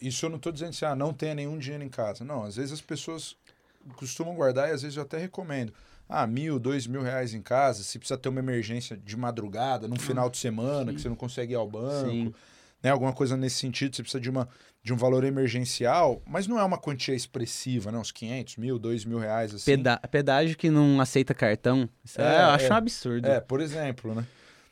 isso 0.01 0.25
eu 0.25 0.31
não 0.31 0.38
estou 0.38 0.51
dizendo 0.51 0.69
assim, 0.69 0.85
ah, 0.85 0.95
não 0.95 1.13
tenha 1.13 1.35
nenhum 1.35 1.59
dinheiro 1.59 1.83
em 1.83 1.89
casa. 1.89 2.25
Não, 2.25 2.43
às 2.43 2.55
vezes 2.55 2.71
as 2.71 2.81
pessoas 2.81 3.35
costumam 3.97 4.33
guardar 4.33 4.67
e 4.69 4.71
às 4.71 4.81
vezes 4.81 4.97
eu 4.97 5.03
até 5.03 5.19
recomendo. 5.19 5.71
Ah, 6.11 6.25
mil, 6.25 6.57
dois 6.59 6.87
mil 6.87 7.03
reais 7.03 7.35
em 7.35 7.41
casa, 7.41 7.83
se 7.83 7.99
precisa 7.99 8.17
ter 8.17 8.29
uma 8.29 8.39
emergência 8.39 8.97
de 8.97 9.15
madrugada, 9.15 9.87
num 9.87 9.95
final 9.95 10.27
de 10.27 10.37
semana, 10.37 10.91
que 10.91 10.99
você 10.99 11.07
não 11.07 11.15
consegue 11.15 11.53
ir 11.53 11.55
ao 11.55 11.69
banco, 11.69 12.09
Sim. 12.09 12.33
né? 12.81 12.89
Alguma 12.89 13.13
coisa 13.13 13.37
nesse 13.37 13.57
sentido, 13.57 13.95
você 13.95 14.01
precisa 14.01 14.19
de, 14.19 14.27
uma, 14.27 14.49
de 14.81 14.91
um 14.91 14.97
valor 14.97 15.23
emergencial, 15.23 16.19
mas 16.25 16.47
não 16.47 16.59
é 16.59 16.63
uma 16.63 16.79
quantia 16.79 17.13
expressiva, 17.13 17.91
né? 17.91 17.99
Uns 17.99 18.11
500 18.11 18.57
mil, 18.57 18.79
dois 18.79 19.05
mil 19.05 19.19
reais, 19.19 19.53
assim. 19.53 19.65
Peda 19.65 19.99
pedágio 20.09 20.57
que 20.57 20.71
não 20.71 20.99
aceita 20.99 21.35
cartão. 21.35 21.87
Isso 22.03 22.19
é, 22.19 22.23
É, 22.23 22.41
eu 22.41 22.45
acho 22.47 22.65
é. 22.65 22.73
um 22.73 22.75
absurdo. 22.75 23.27
É, 23.27 23.39
por 23.39 23.61
exemplo, 23.61 24.15
né? 24.15 24.25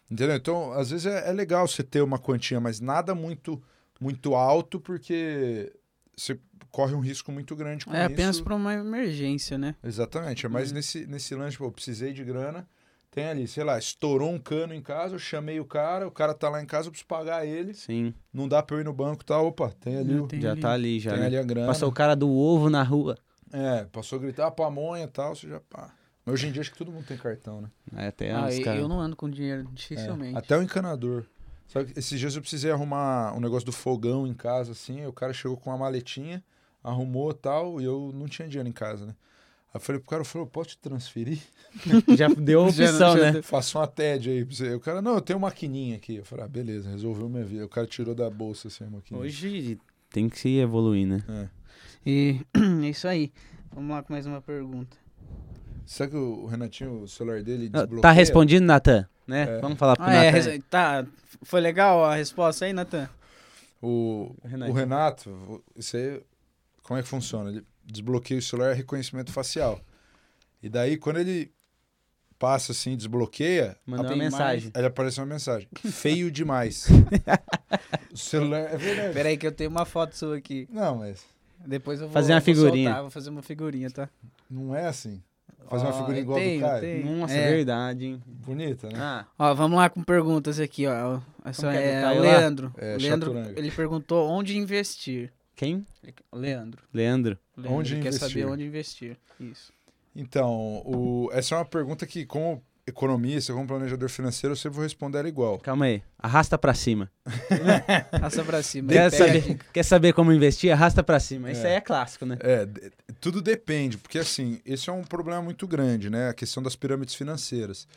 Entendeu? 0.10 0.36
Então, 0.36 0.72
às 0.72 0.89
vezes 0.89 1.06
é, 1.06 1.29
é 1.29 1.34
legal 1.34 1.67
você 1.67 1.84
ter 1.84 2.01
uma 2.01 2.17
quantia, 2.17 2.60
mas 2.60 2.79
nada 2.79 3.13
muito 3.13 3.62
muito 4.00 4.36
alto, 4.36 4.79
porque 4.79 5.74
você 6.15 6.39
corre 6.72 6.94
um 6.96 7.00
risco 7.00 7.32
muito 7.32 7.56
grande 7.56 7.86
com 7.86 7.94
É 7.94 8.06
apenas 8.06 8.36
isso. 8.38 8.44
para 8.44 8.56
uma 8.56 8.74
emergência, 8.74 9.58
né? 9.58 9.76
Exatamente, 9.84 10.46
é 10.46 10.50
mais 10.50 10.72
Hum. 10.72 10.76
nesse, 10.76 11.06
nesse 11.08 11.36
lance, 11.36 11.58
pô, 11.58 11.72
precisei 11.72 12.14
de 12.14 12.24
grana, 12.24 12.68
tem 13.12 13.26
ali, 13.28 13.48
sei 13.48 13.64
lá, 13.64 13.78
estourou 13.78 14.30
um 14.32 14.40
cano 14.40 14.74
em 14.74 14.82
casa, 14.82 15.16
eu 15.16 15.20
chamei 15.20 15.60
o 15.60 15.66
cara, 15.66 16.08
o 16.08 16.12
cara 16.12 16.34
tá 16.34 16.50
lá 16.50 16.62
em 16.62 16.66
casa, 16.66 16.88
eu 16.88 16.92
preciso 16.92 17.08
pagar 17.08 17.46
ele, 17.46 17.74
Sim, 17.74 18.14
não 18.34 18.48
dá 18.48 18.62
pra 18.62 18.76
eu 18.76 18.82
ir 18.82 18.84
no 18.84 18.94
banco, 18.94 19.24
tá? 19.24 19.40
Opa, 19.40 19.72
tem 19.80 19.98
ali, 19.98 20.16
o- 20.16 20.28
Tem 20.28 20.42
já 20.42 20.52
ali. 20.52 20.62
tá 20.62 20.72
ali, 20.74 21.00
já. 21.00 21.12
tem 21.12 21.20
né? 21.22 21.26
ali 21.28 21.38
a 21.38 21.44
grana. 21.44 21.68
Passou 21.68 21.90
o 21.90 21.94
cara 21.94 22.16
do 22.16 22.30
ovo 22.30 22.70
na 22.70 22.84
rua. 22.84 23.18
É, 23.52 23.86
passou 23.86 24.20
a 24.20 24.22
gritar 24.22 24.48
"Ah, 24.48 24.52
pamonha 24.52 25.06
e 25.06 25.08
tal, 25.08 25.34
você 25.36 25.48
já 25.48 25.60
pá. 25.62 25.94
Mas 26.26 26.34
hoje 26.34 26.48
em 26.48 26.52
dia 26.52 26.62
acho 26.62 26.72
que 26.72 26.78
todo 26.78 26.92
mundo 26.92 27.06
tem 27.06 27.18
cartão, 27.18 27.62
né? 27.62 27.70
É, 27.96 28.08
até 28.08 28.34
Ah, 28.34 28.48
uns 28.48 28.58
eu, 28.60 28.62
caras. 28.66 28.82
eu 28.82 28.88
não 28.90 29.00
ando 29.00 29.16
com 29.16 29.30
dinheiro, 29.30 29.64
É, 29.64 29.68
dificilmente. 29.74 30.38
até 30.38 30.58
o 30.58 30.62
encanador. 30.62 31.26
Sabe, 31.70 31.92
que 31.94 32.00
esses 32.00 32.20
dias 32.20 32.36
eu 32.36 32.42
precisei 32.42 32.72
arrumar 32.72 33.34
um 33.36 33.40
negócio 33.40 33.66
do 33.66 33.72
fogão 33.72 34.28
em 34.28 34.34
casa, 34.34 34.74
assim. 34.74 35.06
O 35.06 35.14
cara 35.14 35.32
chegou 35.34 35.56
com 35.58 35.70
uma 35.70 35.78
maletinha, 35.78 36.44
arrumou 36.84 37.34
tal, 37.34 37.79
e 37.81 37.86
eu 37.86 38.12
não 38.13 38.27
tinha 38.27 38.48
dinheiro 38.48 38.69
em 38.69 38.74
casa, 38.74 39.05
né? 39.05 39.15
Aí 39.69 39.75
eu 39.75 39.79
falei 39.81 40.00
pro 40.01 40.10
cara, 40.10 40.22
eu 40.22 40.25
falei, 40.25 40.46
eu 40.48 40.50
posso 40.50 40.69
te 40.69 40.77
transferir? 40.77 41.39
Já 42.17 42.27
deu 42.29 42.65
a 42.65 42.69
Já- 42.69 42.86
opção, 42.86 43.17
já 43.17 43.31
né? 43.34 43.41
Faça 43.41 43.77
uma 43.77 43.86
TED 43.88 44.29
aí 44.29 44.46
pra 44.46 44.55
você. 44.55 44.74
O 44.74 44.79
cara, 44.79 45.01
não, 45.01 45.15
eu 45.15 45.22
tenho 45.22 45.38
uma 45.38 45.48
maquininha 45.50 45.98
aqui. 45.98 46.15
Eu 46.15 46.25
falei, 46.25 46.46
ah, 46.46 46.48
beleza, 46.48 46.89
resolveu 46.89 47.27
minha 47.29 47.43
vida. 47.43 47.65
O 47.65 47.69
cara 47.69 47.86
tirou 47.86 48.15
da 48.15 48.29
bolsa 48.29 48.69
assim 48.69 48.86
a 48.86 48.89
maquininha. 48.89 49.24
Hoje 49.25 49.77
tem 50.10 50.29
que 50.29 50.39
se 50.39 50.57
evoluir, 50.57 51.05
né? 51.05 51.24
É. 51.29 51.48
E 52.05 52.41
é 52.86 52.89
isso 52.89 53.07
aí. 53.07 53.31
Vamos 53.72 53.91
lá 53.91 54.01
com 54.01 54.13
mais 54.13 54.25
uma 54.25 54.41
pergunta. 54.41 54.96
Será 55.86 56.10
que 56.10 56.15
o 56.15 56.46
Renatinho, 56.48 57.01
o 57.03 57.07
celular 57.07 57.43
dele 57.43 57.65
Ah, 57.74 57.77
desbloqueia? 57.79 58.01
Tá 58.01 58.12
respondido, 58.12 58.65
Natan? 58.65 59.07
Né? 59.27 59.57
É. 59.57 59.60
Vamos 59.60 59.77
falar 59.77 59.96
pro 59.98 60.05
Ah, 60.05 60.13
é, 60.13 60.31
Natan. 60.31 60.50
res- 60.50 60.63
tá. 60.69 61.05
Foi 61.43 61.60
legal 61.62 62.03
a 62.05 62.15
resposta 62.15 62.65
aí, 62.65 62.74
Natan? 62.74 63.10
O, 63.81 64.34
o 64.69 64.74
Renato, 64.74 65.62
isso 65.75 65.96
aí, 65.98 66.22
como 66.88 67.00
é 67.00 67.03
que 67.03 67.10
funciona? 67.10 67.50
Ele 67.51 67.63
desbloqueia 67.86 68.39
o 68.39 68.41
celular, 68.41 68.72
é 68.72 68.74
reconhecimento 68.74 69.32
facial. 69.32 69.79
E 70.63 70.70
daí, 70.70 70.98
quando 70.98 71.20
ele 71.20 71.51
passa 72.39 72.72
assim, 72.72 72.96
desbloqueia, 72.96 73.77
Mandou 73.86 74.06
Ah, 74.06 74.10
uma 74.10 74.15
mensagem. 74.24 74.72
aí 74.74 74.86
aparece 74.86 75.20
uma 75.20 75.25
mensagem. 75.25 75.67
Feio 75.91 76.32
demais. 76.32 76.88
o 78.12 78.17
celular, 78.17 78.62
é 78.74 78.77
verdade. 78.77 79.13
Pera 79.13 79.29
aí 79.29 79.38
que 79.38 79.46
eu 79.48 79.51
tenho 79.51 79.70
uma 79.70 79.86
foto 79.86 80.15
sua 80.15 80.38
aqui. 80.38 80.67
Não, 80.72 80.98
mas 80.98 81.25
Depois 81.65 82.00
eu 82.00 82.08
vou 82.08 82.13
Fazer 82.13 82.34
uma 82.34 82.39
vou 82.39 82.46
figurinha. 82.46 82.86
soltar, 82.89 83.01
vou 83.01 83.12
fazer 83.12 83.29
uma 83.29 83.41
figurinha, 83.41 83.89
tá? 83.91 84.10
não 84.50 84.75
é 84.75 84.88
assim. 84.88 85.22
Fazer 85.70 85.84
uma 85.86 85.94
Ó, 85.94 85.98
figurinha 85.98 86.22
igual 86.22 86.39
tenho, 86.39 86.62
do 86.62 86.65
Caio. 86.65 86.82
tenho. 86.82 87.17
Nossa, 87.17 87.34
É. 87.34 87.51
verdade, 87.56 88.06
hein? 88.06 88.24
Bonita, 88.25 88.88
né? 88.88 88.94
Ah, 88.98 89.25
Ó, 89.38 89.53
vamos 89.53 89.77
lá 89.77 89.89
com 89.89 90.01
perguntas 90.01 90.60
aqui, 90.62 90.88
ó. 90.88 91.20
Essa 91.44 91.74
é 91.75 92.01
é, 92.03 92.08
o? 92.17 92.22
Leandro. 92.22 92.74
É, 92.77 92.96
o 92.96 93.00
Leandro, 93.00 93.34
Chaturanga. 93.34 93.60
ele 93.60 93.72
perguntou 93.72 94.29
onde 94.29 94.58
investir. 94.58 95.34
Quem? 95.58 95.86
Leandro. 96.32 96.84
Leandro. 96.94 97.38
Leandro, 97.58 97.74
Onde 97.78 97.94
ele 97.96 98.02
quer 98.04 98.10
investir? 98.10 98.30
saber 98.30 98.46
onde 98.46 98.64
investir. 98.64 99.18
Isso. 99.40 99.74
Então, 100.16 100.82
o- 100.86 101.30
essa 101.34 101.56
é 101.56 101.58
uma 101.58 101.66
pergunta 101.66 102.06
que, 102.08 102.26
como 102.26 102.64
economista, 102.86 103.52
como 103.54 103.68
planejador 103.68 104.08
financeiro, 104.08 104.54
eu 104.54 104.56
sempre 104.56 104.76
vou 104.78 104.84
responder 104.84 105.18
ela 105.20 105.28
igual. 105.28 105.60
Calma 105.60 105.86
aí. 105.86 106.02
Arrasta 106.18 106.58
pra 106.58 106.74
cima. 106.74 107.12
Passa 108.22 108.44
pra 108.46 108.64
cima. 108.64 108.92
Quer 108.94 109.12
saber, 109.12 109.60
quer 109.74 109.84
saber 109.84 110.14
como 110.14 110.32
investir? 110.32 110.72
Arrasta 110.72 111.04
pra 111.04 111.20
cima. 111.20 111.52
Isso 111.52 111.66
É. 111.66 111.72
aí 111.72 111.76
é 111.76 111.82
clássico, 111.82 112.26
né? 112.26 112.38
É, 112.40 112.66
tudo 113.20 113.42
depende, 113.42 113.98
porque 113.98 114.20
assim, 114.20 114.62
esse 114.66 114.90
é 114.90 114.94
um 114.94 115.04
problema 115.04 115.42
muito 115.42 115.68
grande, 115.68 116.10
né? 116.10 116.30
A 116.30 116.34
questão 116.34 116.64
das 116.64 116.76
pirâmides 116.76 117.14
financeiras. 117.16 117.88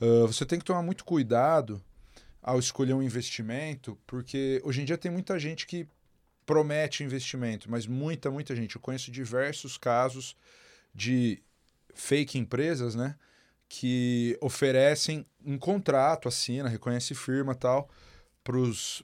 Ah, 0.00 0.26
você 0.26 0.44
tem 0.44 0.58
que 0.58 0.64
tomar 0.64 0.82
muito 0.82 1.04
cuidado 1.04 1.80
ao 2.42 2.58
escolher 2.58 2.92
um 2.92 3.02
investimento, 3.02 3.98
porque 4.06 4.60
hoje 4.64 4.82
em 4.82 4.84
dia 4.84 4.98
tem 4.98 5.10
muita 5.10 5.38
gente 5.38 5.66
que 5.66 5.86
promete 6.46 7.02
investimento, 7.02 7.68
mas 7.70 7.86
muita, 7.86 8.30
muita 8.30 8.54
gente. 8.54 8.76
Eu 8.76 8.80
conheço 8.80 9.10
diversos 9.10 9.76
casos 9.76 10.36
de 10.94 11.42
fake 11.92 12.38
empresas, 12.38 12.94
né? 12.94 13.16
Que 13.68 14.38
oferecem 14.40 15.26
um 15.44 15.58
contrato, 15.58 16.28
assina, 16.28 16.68
reconhece 16.68 17.14
firma 17.14 17.54
tal, 17.54 17.90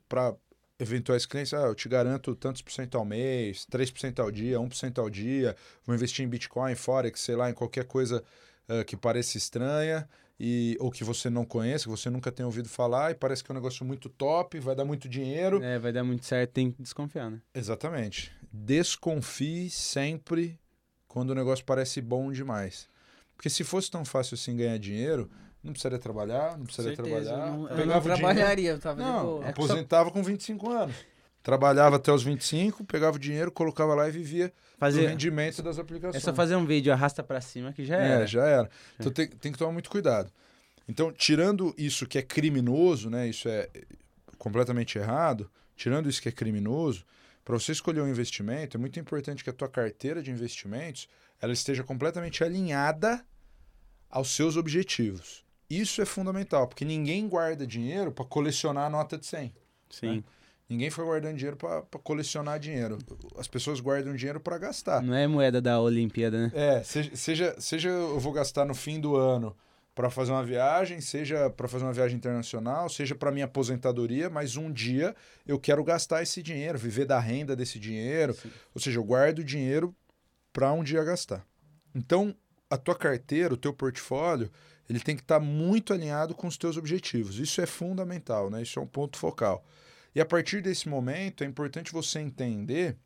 para 0.08 0.34
eventuais 0.78 1.26
clientes. 1.26 1.52
Ah, 1.52 1.62
eu 1.62 1.74
te 1.74 1.88
garanto 1.88 2.34
tantos 2.36 2.62
por 2.62 2.72
cento 2.72 2.96
ao 2.96 3.04
mês, 3.04 3.66
3% 3.66 4.20
ao 4.20 4.30
dia, 4.30 4.58
1% 4.58 4.98
ao 4.98 5.10
dia, 5.10 5.56
vou 5.84 5.96
investir 5.96 6.24
em 6.24 6.28
Bitcoin, 6.28 6.76
Forex, 6.76 7.20
sei 7.20 7.34
lá, 7.34 7.50
em 7.50 7.54
qualquer 7.54 7.84
coisa 7.84 8.22
ah, 8.68 8.84
que 8.84 8.96
pareça 8.96 9.36
estranha. 9.36 10.08
E, 10.44 10.76
ou 10.80 10.90
que 10.90 11.04
você 11.04 11.30
não 11.30 11.44
conhece, 11.44 11.84
que 11.84 11.90
você 11.90 12.10
nunca 12.10 12.32
tenha 12.32 12.46
ouvido 12.46 12.68
falar, 12.68 13.12
e 13.12 13.14
parece 13.14 13.44
que 13.44 13.52
é 13.52 13.54
um 13.54 13.54
negócio 13.54 13.84
muito 13.86 14.08
top, 14.08 14.58
vai 14.58 14.74
dar 14.74 14.84
muito 14.84 15.08
dinheiro. 15.08 15.62
É, 15.62 15.78
vai 15.78 15.92
dar 15.92 16.02
muito 16.02 16.26
certo, 16.26 16.50
tem 16.50 16.72
que 16.72 16.82
desconfiar, 16.82 17.30
né? 17.30 17.40
Exatamente. 17.54 18.32
Desconfie 18.52 19.70
sempre 19.70 20.58
quando 21.06 21.30
o 21.30 21.34
negócio 21.36 21.64
parece 21.64 22.00
bom 22.00 22.32
demais. 22.32 22.88
Porque 23.36 23.48
se 23.48 23.62
fosse 23.62 23.88
tão 23.88 24.04
fácil 24.04 24.34
assim 24.34 24.56
ganhar 24.56 24.76
dinheiro, 24.78 25.30
não 25.62 25.70
precisaria 25.72 25.98
trabalhar, 26.00 26.58
não 26.58 26.64
precisaria 26.64 26.96
Certeza, 26.96 27.30
trabalhar. 27.30 27.46
eu 27.48 27.52
não, 27.52 27.68
eu 27.68 27.86
não 27.86 28.00
trabalharia, 28.02 28.70
eu 28.70 28.78
tava 28.80 29.00
Não. 29.00 29.38
É 29.38 29.42
só- 29.44 29.48
aposentava 29.50 30.10
com 30.10 30.24
25 30.24 30.70
anos. 30.70 30.96
Trabalhava 31.42 31.96
até 31.96 32.12
os 32.12 32.22
25, 32.22 32.84
pegava 32.84 33.16
o 33.16 33.18
dinheiro, 33.18 33.50
colocava 33.50 33.94
lá 33.94 34.08
e 34.08 34.12
vivia 34.12 34.48
do 34.48 34.52
Fazer, 34.78 35.08
rendimento 35.08 35.62
das 35.62 35.76
é 35.76 35.80
aplicações. 35.80 36.22
só 36.22 36.32
fazer 36.32 36.54
um 36.56 36.64
vídeo, 36.64 36.92
arrasta 36.92 37.22
pra 37.22 37.40
cima 37.40 37.72
que 37.72 37.84
já 37.84 37.96
É, 37.96 38.08
era. 38.12 38.26
já 38.26 38.44
era. 38.46 38.70
Então 38.98 39.10
tem, 39.10 39.26
tem 39.28 39.50
que 39.52 39.58
tomar 39.58 39.72
muito 39.72 39.90
cuidado. 39.90 40.30
Então, 40.88 41.12
tirando 41.12 41.74
isso 41.76 42.06
que 42.06 42.18
é 42.18 42.22
criminoso, 42.22 43.08
né? 43.10 43.28
Isso 43.28 43.48
é 43.48 43.68
completamente 44.38 44.98
errado. 44.98 45.50
Tirando 45.76 46.08
isso 46.08 46.20
que 46.22 46.28
é 46.28 46.32
criminoso, 46.32 47.04
para 47.44 47.58
você 47.58 47.72
escolher 47.72 48.00
um 48.02 48.08
investimento, 48.08 48.76
é 48.76 48.80
muito 48.80 48.98
importante 49.00 49.42
que 49.42 49.50
a 49.50 49.52
tua 49.52 49.68
carteira 49.68 50.22
de 50.22 50.30
investimentos 50.30 51.08
ela 51.40 51.52
esteja 51.52 51.82
completamente 51.82 52.44
alinhada 52.44 53.24
aos 54.08 54.30
seus 54.34 54.56
objetivos. 54.56 55.44
Isso 55.68 56.00
é 56.02 56.04
fundamental, 56.04 56.68
porque 56.68 56.84
ninguém 56.84 57.26
guarda 57.28 57.66
dinheiro 57.66 58.12
para 58.12 58.24
colecionar 58.24 58.84
a 58.86 58.90
nota 58.90 59.16
de 59.18 59.26
100. 59.26 59.52
Sim. 59.90 60.24
Ninguém 60.72 60.88
foi 60.88 61.04
guardando 61.04 61.36
dinheiro 61.36 61.56
para 61.56 61.82
colecionar 62.02 62.58
dinheiro. 62.58 62.96
As 63.36 63.46
pessoas 63.46 63.78
guardam 63.78 64.16
dinheiro 64.16 64.40
para 64.40 64.56
gastar. 64.56 65.02
Não 65.02 65.14
é 65.14 65.26
moeda 65.26 65.60
da 65.60 65.78
Olimpíada, 65.78 66.46
né? 66.46 66.52
É, 66.54 66.82
seja, 66.82 67.14
seja, 67.14 67.56
seja 67.58 67.88
eu 67.90 68.18
vou 68.18 68.32
gastar 68.32 68.64
no 68.64 68.74
fim 68.74 68.98
do 68.98 69.14
ano 69.14 69.54
para 69.94 70.08
fazer 70.08 70.32
uma 70.32 70.42
viagem, 70.42 70.98
seja 71.02 71.50
para 71.50 71.68
fazer 71.68 71.84
uma 71.84 71.92
viagem 71.92 72.16
internacional, 72.16 72.88
seja 72.88 73.14
para 73.14 73.30
minha 73.30 73.44
aposentadoria, 73.44 74.30
mas 74.30 74.56
um 74.56 74.72
dia 74.72 75.14
eu 75.46 75.58
quero 75.58 75.84
gastar 75.84 76.22
esse 76.22 76.42
dinheiro, 76.42 76.78
viver 76.78 77.04
da 77.04 77.20
renda 77.20 77.54
desse 77.54 77.78
dinheiro. 77.78 78.32
Sim. 78.32 78.50
Ou 78.74 78.80
seja, 78.80 78.98
eu 78.98 79.04
guardo 79.04 79.44
dinheiro 79.44 79.94
para 80.54 80.72
um 80.72 80.82
dia 80.82 81.04
gastar. 81.04 81.44
Então, 81.94 82.34
a 82.70 82.78
tua 82.78 82.94
carteira, 82.94 83.52
o 83.52 83.58
teu 83.58 83.74
portfólio, 83.74 84.50
ele 84.88 85.00
tem 85.00 85.14
que 85.14 85.20
estar 85.20 85.38
muito 85.38 85.92
alinhado 85.92 86.34
com 86.34 86.46
os 86.46 86.56
teus 86.56 86.78
objetivos. 86.78 87.38
Isso 87.38 87.60
é 87.60 87.66
fundamental, 87.66 88.48
né? 88.48 88.62
Isso 88.62 88.78
é 88.78 88.82
um 88.82 88.86
ponto 88.86 89.18
focal. 89.18 89.62
E 90.14 90.20
a 90.20 90.26
partir 90.26 90.60
desse 90.62 90.88
momento, 90.88 91.42
é 91.42 91.46
importante 91.46 91.92
você 91.92 92.20
entender 92.20 92.96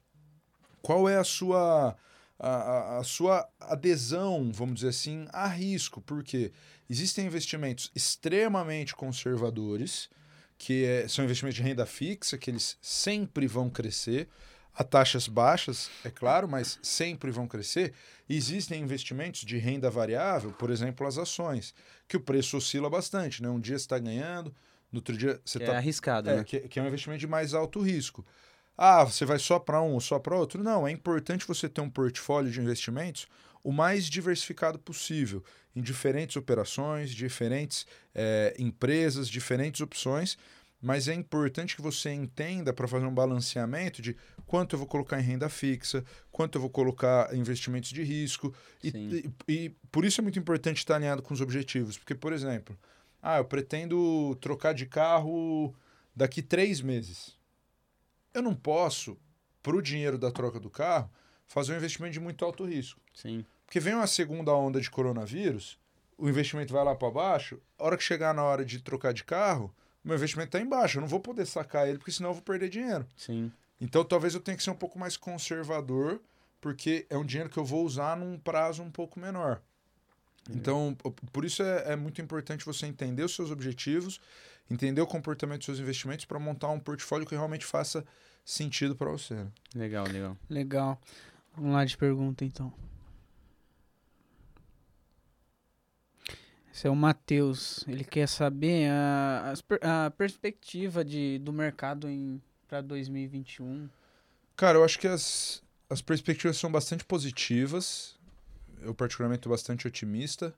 qual 0.82 1.08
é 1.08 1.16
a 1.16 1.24
sua 1.24 1.96
a, 2.38 2.98
a- 2.98 3.02
sua 3.04 3.48
adesão, 3.58 4.52
vamos 4.52 4.74
dizer 4.76 4.88
assim, 4.88 5.26
a 5.32 5.46
risco, 5.48 6.02
porque 6.02 6.52
existem 6.88 7.24
investimentos 7.24 7.90
extremamente 7.94 8.94
conservadores, 8.94 10.10
que 10.58 10.84
é- 10.84 11.08
são 11.08 11.24
investimentos 11.24 11.56
de 11.56 11.62
renda 11.62 11.86
fixa, 11.86 12.36
que 12.36 12.50
eles 12.50 12.76
sempre 12.82 13.46
vão 13.46 13.70
crescer, 13.70 14.28
a 14.74 14.84
taxas 14.84 15.26
baixas, 15.26 15.88
é 16.04 16.10
claro, 16.10 16.46
mas 16.46 16.78
sempre 16.82 17.30
vão 17.30 17.48
crescer. 17.48 17.94
Existem 18.28 18.82
investimentos 18.82 19.40
de 19.40 19.56
renda 19.56 19.88
variável, 19.90 20.52
por 20.52 20.70
exemplo, 20.70 21.06
as 21.06 21.16
ações, 21.16 21.74
que 22.06 22.18
o 22.18 22.20
preço 22.20 22.58
oscila 22.58 22.90
bastante, 22.90 23.42
né? 23.42 23.48
Um 23.48 23.58
dia 23.58 23.76
está 23.76 23.98
ganhando, 23.98 24.54
no 24.92 24.98
outro 24.98 25.16
dia 25.16 25.40
você 25.44 25.58
está 25.58 25.74
é 25.74 25.76
arriscado, 25.76 26.30
é, 26.30 26.36
né? 26.36 26.44
que, 26.44 26.60
que 26.60 26.78
é 26.78 26.82
um 26.82 26.86
investimento 26.86 27.20
de 27.20 27.26
mais 27.26 27.54
alto 27.54 27.80
risco. 27.80 28.24
Ah, 28.76 29.04
você 29.04 29.24
vai 29.24 29.38
só 29.38 29.58
para 29.58 29.80
um 29.80 29.94
ou 29.94 30.00
só 30.00 30.18
para 30.18 30.36
outro? 30.36 30.62
Não, 30.62 30.86
é 30.86 30.90
importante 30.90 31.46
você 31.46 31.68
ter 31.68 31.80
um 31.80 31.88
portfólio 31.88 32.50
de 32.50 32.60
investimentos 32.60 33.26
o 33.66 33.72
mais 33.72 34.04
diversificado 34.04 34.78
possível, 34.78 35.42
em 35.74 35.82
diferentes 35.82 36.36
operações, 36.36 37.10
diferentes 37.10 37.84
eh, 38.14 38.54
empresas, 38.60 39.28
diferentes 39.28 39.80
opções, 39.80 40.38
mas 40.80 41.08
é 41.08 41.14
importante 41.14 41.74
que 41.74 41.82
você 41.82 42.12
entenda 42.12 42.72
para 42.72 42.86
fazer 42.86 43.06
um 43.06 43.12
balanceamento 43.12 44.00
de 44.00 44.16
quanto 44.46 44.76
eu 44.76 44.78
vou 44.78 44.86
colocar 44.86 45.18
em 45.18 45.24
renda 45.24 45.48
fixa, 45.48 46.04
quanto 46.30 46.58
eu 46.58 46.60
vou 46.60 46.70
colocar 46.70 47.34
em 47.34 47.40
investimentos 47.40 47.90
de 47.90 48.04
risco, 48.04 48.54
e, 48.84 48.90
e, 49.48 49.52
e 49.52 49.70
por 49.90 50.04
isso 50.04 50.20
é 50.20 50.22
muito 50.22 50.38
importante 50.38 50.78
estar 50.78 50.94
alinhado 50.94 51.20
com 51.20 51.34
os 51.34 51.40
objetivos, 51.40 51.98
porque, 51.98 52.14
por 52.14 52.32
exemplo, 52.32 52.78
ah, 53.28 53.38
eu 53.38 53.44
pretendo 53.44 54.36
trocar 54.36 54.72
de 54.72 54.86
carro 54.86 55.74
daqui 56.14 56.40
três 56.40 56.80
meses. 56.80 57.36
Eu 58.32 58.40
não 58.40 58.54
posso, 58.54 59.18
para 59.60 59.74
o 59.74 59.82
dinheiro 59.82 60.16
da 60.16 60.30
troca 60.30 60.60
do 60.60 60.70
carro, 60.70 61.10
fazer 61.44 61.72
um 61.72 61.76
investimento 61.76 62.12
de 62.12 62.20
muito 62.20 62.44
alto 62.44 62.64
risco. 62.64 63.00
Sim. 63.12 63.44
Porque 63.64 63.80
vem 63.80 63.94
uma 63.94 64.06
segunda 64.06 64.54
onda 64.54 64.80
de 64.80 64.88
coronavírus, 64.88 65.76
o 66.16 66.28
investimento 66.28 66.72
vai 66.72 66.84
lá 66.84 66.94
para 66.94 67.10
baixo, 67.10 67.60
a 67.76 67.84
hora 67.84 67.96
que 67.96 68.04
chegar 68.04 68.32
na 68.32 68.44
hora 68.44 68.64
de 68.64 68.80
trocar 68.80 69.12
de 69.12 69.24
carro, 69.24 69.74
meu 70.04 70.14
investimento 70.14 70.50
está 70.56 70.60
embaixo. 70.60 70.98
Eu 70.98 71.00
não 71.00 71.08
vou 71.08 71.18
poder 71.18 71.46
sacar 71.46 71.88
ele, 71.88 71.98
porque 71.98 72.12
senão 72.12 72.30
eu 72.30 72.34
vou 72.34 72.42
perder 72.44 72.68
dinheiro. 72.68 73.04
Sim. 73.16 73.50
Então 73.80 74.04
talvez 74.04 74.34
eu 74.34 74.40
tenha 74.40 74.56
que 74.56 74.62
ser 74.62 74.70
um 74.70 74.76
pouco 74.76 75.00
mais 75.00 75.16
conservador, 75.16 76.20
porque 76.60 77.04
é 77.10 77.18
um 77.18 77.24
dinheiro 77.24 77.50
que 77.50 77.58
eu 77.58 77.64
vou 77.64 77.84
usar 77.84 78.16
num 78.16 78.38
prazo 78.38 78.84
um 78.84 78.90
pouco 78.90 79.18
menor. 79.18 79.60
Então, 80.50 80.94
p- 80.94 81.12
por 81.32 81.44
isso 81.44 81.62
é, 81.62 81.92
é 81.92 81.96
muito 81.96 82.20
importante 82.20 82.64
você 82.64 82.86
entender 82.86 83.22
os 83.24 83.34
seus 83.34 83.50
objetivos, 83.50 84.20
entender 84.70 85.00
o 85.00 85.06
comportamento 85.06 85.58
dos 85.58 85.66
seus 85.66 85.78
investimentos 85.80 86.24
para 86.24 86.38
montar 86.38 86.68
um 86.70 86.78
portfólio 86.80 87.26
que 87.26 87.34
realmente 87.34 87.64
faça 87.64 88.04
sentido 88.44 88.94
para 88.94 89.10
você. 89.10 89.34
né? 89.34 89.46
Legal, 89.74 90.06
legal. 90.06 90.36
Legal. 90.48 91.00
Vamos 91.56 91.72
lá 91.72 91.84
de 91.84 91.96
pergunta, 91.96 92.44
então. 92.44 92.72
Esse 96.72 96.86
é 96.86 96.90
o 96.90 96.96
Matheus. 96.96 97.84
Ele 97.88 98.04
quer 98.04 98.28
saber 98.28 98.90
a, 98.90 99.54
per- 99.66 99.80
a 99.82 100.10
perspectiva 100.10 101.04
de, 101.04 101.38
do 101.38 101.52
mercado 101.52 102.06
para 102.68 102.80
2021. 102.82 103.88
Cara, 104.54 104.78
eu 104.78 104.84
acho 104.84 104.98
que 104.98 105.08
as, 105.08 105.62
as 105.88 106.02
perspectivas 106.02 106.56
são 106.58 106.70
bastante 106.70 107.04
positivas. 107.04 108.14
Eu, 108.80 108.94
particularmente, 108.94 109.40
estou 109.40 109.50
bastante 109.50 109.86
otimista. 109.86 110.54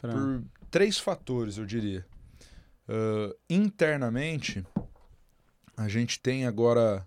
Pra- 0.00 0.12
por 0.12 0.42
três 0.70 0.98
fatores, 0.98 1.56
eu 1.58 1.66
diria. 1.66 2.06
Ah, 2.88 3.34
internamente, 3.48 4.66
a 5.76 5.88
gente 5.88 6.18
tem 6.20 6.44
agora 6.46 7.06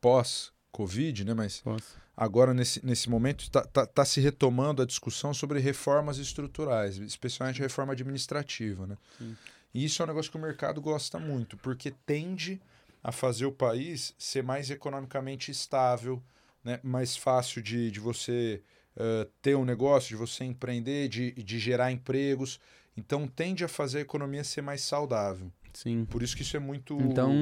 pós-Covid, 0.00 1.24
né? 1.24 1.34
Mas 1.34 1.60
Posso. 1.60 1.96
agora, 2.16 2.52
nesse, 2.52 2.84
nesse 2.84 3.08
momento, 3.08 3.42
está 3.44 3.62
tá, 3.62 3.86
tá 3.86 4.04
se 4.04 4.20
retomando 4.20 4.82
a 4.82 4.86
discussão 4.86 5.32
sobre 5.32 5.60
reformas 5.60 6.18
estruturais, 6.18 6.96
especialmente 6.98 7.60
a 7.60 7.64
reforma 7.64 7.92
administrativa, 7.92 8.86
né? 8.86 8.98
Sim. 9.16 9.36
E 9.72 9.84
isso 9.84 10.02
é 10.02 10.04
um 10.04 10.08
negócio 10.08 10.30
que 10.30 10.36
o 10.36 10.40
mercado 10.40 10.80
gosta 10.80 11.18
muito, 11.18 11.56
porque 11.56 11.92
tende 12.04 12.60
a 13.02 13.10
fazer 13.10 13.46
o 13.46 13.52
país 13.52 14.14
ser 14.18 14.42
mais 14.42 14.70
economicamente 14.70 15.50
estável, 15.50 16.22
né? 16.62 16.78
mais 16.82 17.16
fácil 17.16 17.62
de, 17.62 17.90
de 17.90 17.98
você 17.98 18.62
uh, 18.96 19.24
ter 19.40 19.56
um 19.56 19.64
negócio, 19.64 20.08
de 20.08 20.16
você 20.16 20.44
empreender, 20.44 21.08
de, 21.08 21.32
de 21.32 21.58
gerar 21.58 21.92
empregos. 21.92 22.60
Então, 22.96 23.26
tende 23.26 23.64
a 23.64 23.68
fazer 23.68 23.98
a 23.98 24.02
economia 24.02 24.44
ser 24.44 24.62
mais 24.62 24.82
saudável. 24.82 25.50
Sim. 25.72 26.04
Por 26.04 26.22
isso 26.22 26.36
que 26.36 26.42
isso 26.42 26.56
é 26.56 26.60
muito... 26.60 27.00
Então, 27.00 27.32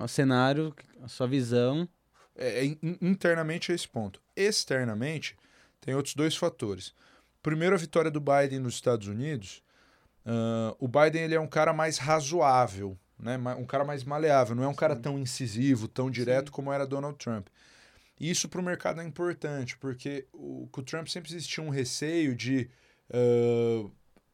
o 0.00 0.08
cenário, 0.08 0.74
a 1.02 1.08
sua 1.08 1.26
visão. 1.26 1.88
É, 2.36 2.60
é, 2.60 2.64
in- 2.64 2.98
internamente 3.00 3.70
é 3.70 3.74
esse 3.74 3.88
ponto. 3.88 4.20
Externamente, 4.36 5.36
tem 5.80 5.94
outros 5.94 6.14
dois 6.14 6.36
fatores. 6.36 6.92
Primeiro, 7.42 7.74
a 7.74 7.78
vitória 7.78 8.10
do 8.10 8.20
Biden 8.20 8.60
nos 8.60 8.74
Estados 8.74 9.06
Unidos. 9.06 9.62
Ah, 10.26 10.74
o 10.78 10.86
Biden 10.86 11.22
ele 11.22 11.34
é 11.34 11.40
um 11.40 11.46
cara 11.46 11.72
mais 11.72 11.96
razoável, 11.96 12.98
né? 13.18 13.38
Um 13.58 13.64
cara 13.64 13.84
mais 13.84 14.04
maleável, 14.04 14.54
não 14.54 14.64
é 14.64 14.68
um 14.68 14.74
cara 14.74 14.94
tão 14.94 15.18
incisivo, 15.18 15.88
tão 15.88 16.10
direto 16.10 16.52
como 16.52 16.72
era 16.72 16.86
Donald 16.86 17.16
Trump. 17.16 17.46
E 18.20 18.30
isso 18.30 18.48
para 18.48 18.60
o 18.60 18.64
mercado 18.64 19.00
é 19.00 19.04
importante, 19.04 19.76
porque 19.78 20.26
o, 20.32 20.68
o 20.70 20.82
Trump 20.82 21.06
sempre 21.08 21.30
existia 21.30 21.62
um 21.62 21.68
receio 21.70 22.34
de 22.34 22.68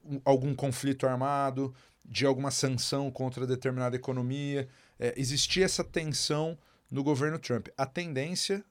um- 0.04 0.20
algum 0.24 0.54
conflito 0.54 1.06
armado, 1.06 1.74
de 2.04 2.26
alguma 2.26 2.50
sanção 2.50 3.10
contra 3.10 3.46
determinada 3.46 3.96
economia. 3.96 4.68
É, 4.98 5.14
existia 5.16 5.64
essa 5.64 5.82
tensão 5.82 6.58
no 6.90 7.02
governo 7.02 7.38
Trump. 7.38 7.68
A 7.76 7.86
tendência, 7.86 8.64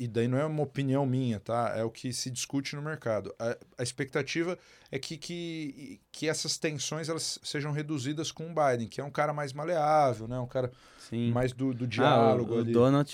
e 0.00 0.08
daí 0.08 0.26
não 0.26 0.38
é 0.38 0.44
uma 0.46 0.62
opinião 0.62 1.04
minha, 1.04 1.38
tá? 1.38 1.72
É 1.76 1.84
o 1.84 1.90
que 1.90 2.12
se 2.12 2.30
discute 2.30 2.74
no 2.74 2.82
mercado. 2.82 3.34
A, 3.38 3.56
a 3.78 3.82
expectativa 3.82 4.58
é 4.90 4.98
que, 4.98 5.16
que, 5.18 6.00
que 6.10 6.28
essas 6.28 6.56
tensões 6.58 7.08
elas 7.08 7.38
sejam 7.42 7.70
reduzidas 7.70 8.32
com 8.32 8.50
o 8.50 8.54
Biden, 8.54 8.88
que 8.88 9.00
é 9.00 9.04
um 9.04 9.10
cara 9.10 9.32
mais 9.32 9.52
maleável, 9.52 10.26
né? 10.26 10.38
Um 10.40 10.46
cara 10.46 10.72
Sim. 10.98 11.30
mais 11.32 11.52
do, 11.52 11.74
do 11.74 11.84
Ah, 11.84 11.88
diálogo 11.88 12.54
o, 12.54 12.56
o 12.56 12.60
ali. 12.60 12.72
Donald, 12.72 13.12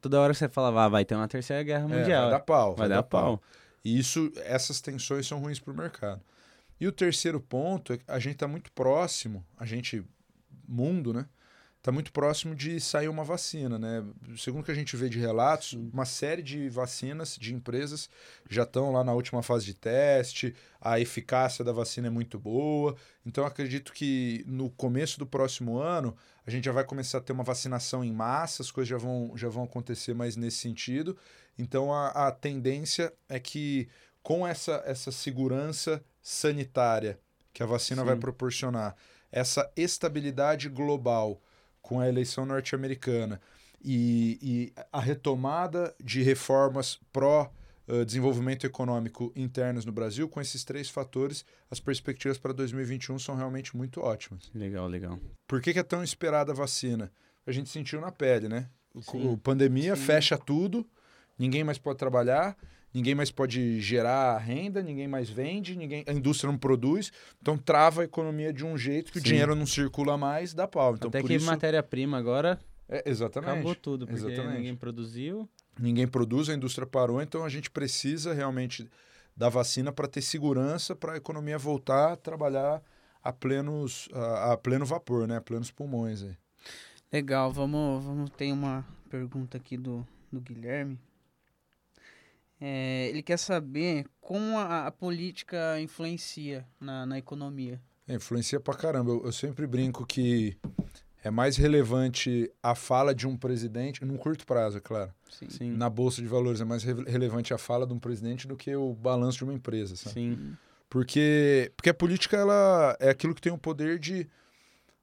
toda 0.00 0.20
hora 0.20 0.32
que 0.32 0.38
você 0.38 0.48
falava, 0.48 0.84
ah, 0.84 0.88
vai 0.88 1.04
ter 1.04 1.14
uma 1.16 1.28
terceira 1.28 1.62
guerra 1.62 1.84
É, 1.84 1.98
mundial. 1.98 2.22
vai 2.22 2.30
dar 2.30 2.40
pau. 2.40 2.74
Vai 2.76 2.88
dar 2.88 3.02
pau. 3.02 3.42
E 3.84 3.98
isso, 3.98 4.32
essas 4.36 4.80
tensões 4.80 5.26
são 5.26 5.40
ruins 5.40 5.58
para 5.58 5.72
o 5.72 5.76
mercado. 5.76 6.20
E 6.80 6.86
o 6.86 6.92
terceiro 6.92 7.40
ponto 7.40 7.92
é 7.92 7.98
que 7.98 8.04
a 8.06 8.18
gente 8.20 8.34
está 8.34 8.46
muito 8.46 8.70
próximo, 8.72 9.44
a 9.58 9.66
gente, 9.66 10.04
mundo, 10.68 11.12
né? 11.12 11.26
Está 11.78 11.92
muito 11.92 12.12
próximo 12.12 12.56
de 12.56 12.80
sair 12.80 13.08
uma 13.08 13.22
vacina, 13.22 13.78
né? 13.78 14.04
Segundo 14.36 14.64
que 14.64 14.70
a 14.70 14.74
gente 14.74 14.96
vê 14.96 15.08
de 15.08 15.18
relatos, 15.18 15.74
uma 15.74 16.04
série 16.04 16.42
de 16.42 16.68
vacinas 16.68 17.36
de 17.36 17.54
empresas 17.54 18.10
já 18.50 18.64
estão 18.64 18.90
lá 18.90 19.04
na 19.04 19.12
última 19.14 19.44
fase 19.44 19.64
de 19.64 19.74
teste, 19.74 20.56
a 20.80 20.98
eficácia 20.98 21.64
da 21.64 21.72
vacina 21.72 22.08
é 22.08 22.10
muito 22.10 22.36
boa. 22.36 22.96
Então, 23.24 23.46
acredito 23.46 23.92
que 23.92 24.44
no 24.46 24.70
começo 24.70 25.20
do 25.20 25.26
próximo 25.26 25.78
ano, 25.78 26.16
a 26.44 26.50
gente 26.50 26.64
já 26.64 26.72
vai 26.72 26.82
começar 26.82 27.18
a 27.18 27.20
ter 27.20 27.32
uma 27.32 27.44
vacinação 27.44 28.04
em 28.04 28.12
massa, 28.12 28.60
as 28.60 28.72
coisas 28.72 28.88
já 28.88 28.98
vão, 28.98 29.32
já 29.36 29.48
vão 29.48 29.62
acontecer 29.62 30.14
mais 30.14 30.34
nesse 30.36 30.56
sentido. 30.56 31.16
Então, 31.56 31.94
a, 31.94 32.08
a 32.26 32.32
tendência 32.32 33.12
é 33.28 33.38
que 33.38 33.88
com 34.20 34.44
essa, 34.44 34.82
essa 34.84 35.12
segurança 35.12 36.04
sanitária 36.20 37.20
que 37.52 37.62
a 37.62 37.66
vacina 37.66 38.04
vai 38.04 38.14
Sim. 38.14 38.20
proporcionar, 38.20 38.96
essa 39.30 39.70
estabilidade 39.76 40.68
global 40.68 41.40
com 41.88 42.00
a 42.00 42.06
eleição 42.06 42.44
norte-americana 42.44 43.40
e, 43.82 44.38
e 44.42 44.72
a 44.92 45.00
retomada 45.00 45.94
de 45.98 46.22
reformas 46.22 47.00
pró 47.10 47.50
eh, 47.86 48.04
desenvolvimento 48.04 48.66
econômico 48.66 49.32
internos 49.34 49.86
no 49.86 49.92
Brasil, 49.92 50.28
com 50.28 50.38
esses 50.38 50.62
três 50.64 50.90
fatores, 50.90 51.46
as 51.70 51.80
perspectivas 51.80 52.36
para 52.36 52.52
2021 52.52 53.18
são 53.18 53.34
realmente 53.34 53.74
muito 53.74 54.02
ótimas. 54.02 54.50
Legal, 54.54 54.86
legal. 54.86 55.18
Por 55.46 55.62
que, 55.62 55.72
que 55.72 55.78
é 55.78 55.82
tão 55.82 56.04
esperada 56.04 56.52
a 56.52 56.54
vacina? 56.54 57.10
A 57.46 57.52
gente 57.52 57.70
sentiu 57.70 58.02
na 58.02 58.12
pele, 58.12 58.50
né? 58.50 58.68
O 58.94 59.38
pandemia 59.38 59.96
Sim. 59.96 60.02
fecha 60.02 60.36
tudo, 60.36 60.86
ninguém 61.38 61.64
mais 61.64 61.78
pode 61.78 61.98
trabalhar, 61.98 62.54
ninguém 62.98 63.14
mais 63.14 63.30
pode 63.30 63.80
gerar 63.80 64.36
renda, 64.38 64.82
ninguém 64.82 65.06
mais 65.06 65.30
vende, 65.30 65.76
ninguém, 65.76 66.04
a 66.06 66.12
indústria 66.12 66.50
não 66.50 66.58
produz, 66.58 67.12
então 67.40 67.56
trava 67.56 68.02
a 68.02 68.04
economia 68.04 68.52
de 68.52 68.64
um 68.64 68.76
jeito 68.76 69.12
que 69.12 69.18
o 69.18 69.20
Sim. 69.20 69.28
dinheiro 69.28 69.54
não 69.54 69.66
circula 69.66 70.18
mais, 70.18 70.52
dá 70.52 70.66
pau. 70.66 70.94
Então, 70.94 71.08
Até 71.08 71.20
por 71.20 71.28
que 71.28 71.34
isso, 71.34 71.46
matéria-prima 71.46 72.18
agora 72.18 72.58
é, 72.88 73.08
exatamente. 73.08 73.52
acabou 73.52 73.74
tudo, 73.74 74.06
porque 74.06 74.20
Exatamente. 74.20 74.56
ninguém 74.56 74.74
produziu. 74.74 75.48
Ninguém 75.78 76.08
produz, 76.08 76.48
a 76.48 76.54
indústria 76.54 76.86
parou, 76.86 77.22
então 77.22 77.44
a 77.44 77.48
gente 77.48 77.70
precisa 77.70 78.34
realmente 78.34 78.88
da 79.36 79.48
vacina 79.48 79.92
para 79.92 80.08
ter 80.08 80.20
segurança 80.20 80.96
para 80.96 81.12
a 81.12 81.16
economia 81.16 81.56
voltar 81.56 82.12
a 82.12 82.16
trabalhar 82.16 82.82
a 83.22 83.32
plenos 83.32 84.08
a, 84.12 84.52
a 84.52 84.56
pleno 84.56 84.84
vapor, 84.84 85.28
né? 85.28 85.36
A 85.36 85.40
plenos 85.40 85.70
pulmões 85.70 86.24
aí. 86.24 86.36
Legal, 87.12 87.52
vamos, 87.52 88.04
vamos 88.04 88.30
ter 88.30 88.52
uma 88.52 88.84
pergunta 89.08 89.56
aqui 89.56 89.76
do, 89.76 90.04
do 90.32 90.40
Guilherme. 90.40 90.98
É, 92.60 93.08
ele 93.08 93.22
quer 93.22 93.38
saber 93.38 94.04
como 94.20 94.58
a, 94.58 94.86
a 94.86 94.90
política 94.90 95.80
influencia 95.80 96.66
na, 96.80 97.06
na 97.06 97.18
economia. 97.18 97.80
É, 98.06 98.14
influencia 98.14 98.58
pra 98.58 98.74
caramba. 98.74 99.10
Eu, 99.12 99.24
eu 99.26 99.32
sempre 99.32 99.66
brinco 99.66 100.04
que 100.06 100.56
é 101.22 101.30
mais 101.30 101.56
relevante 101.56 102.50
a 102.62 102.74
fala 102.74 103.14
de 103.14 103.26
um 103.28 103.36
presidente, 103.36 104.04
num 104.04 104.16
curto 104.16 104.46
prazo, 104.46 104.78
é 104.78 104.80
claro. 104.80 105.12
Sim. 105.30 105.50
Sim. 105.50 105.70
Na 105.72 105.88
Bolsa 105.90 106.20
de 106.22 106.26
Valores 106.28 106.60
é 106.60 106.64
mais 106.64 106.82
re- 106.82 107.04
relevante 107.06 107.52
a 107.54 107.58
fala 107.58 107.86
de 107.86 107.92
um 107.92 107.98
presidente 107.98 108.48
do 108.48 108.56
que 108.56 108.74
o 108.74 108.92
balanço 108.94 109.38
de 109.38 109.44
uma 109.44 109.52
empresa, 109.54 109.94
sabe? 109.94 110.14
Sim. 110.14 110.56
Porque, 110.90 111.70
porque 111.76 111.90
a 111.90 111.94
política 111.94 112.36
ela 112.36 112.96
é 112.98 113.10
aquilo 113.10 113.34
que 113.34 113.42
tem 113.42 113.52
o 113.52 113.58
poder 113.58 113.98
de, 113.98 114.26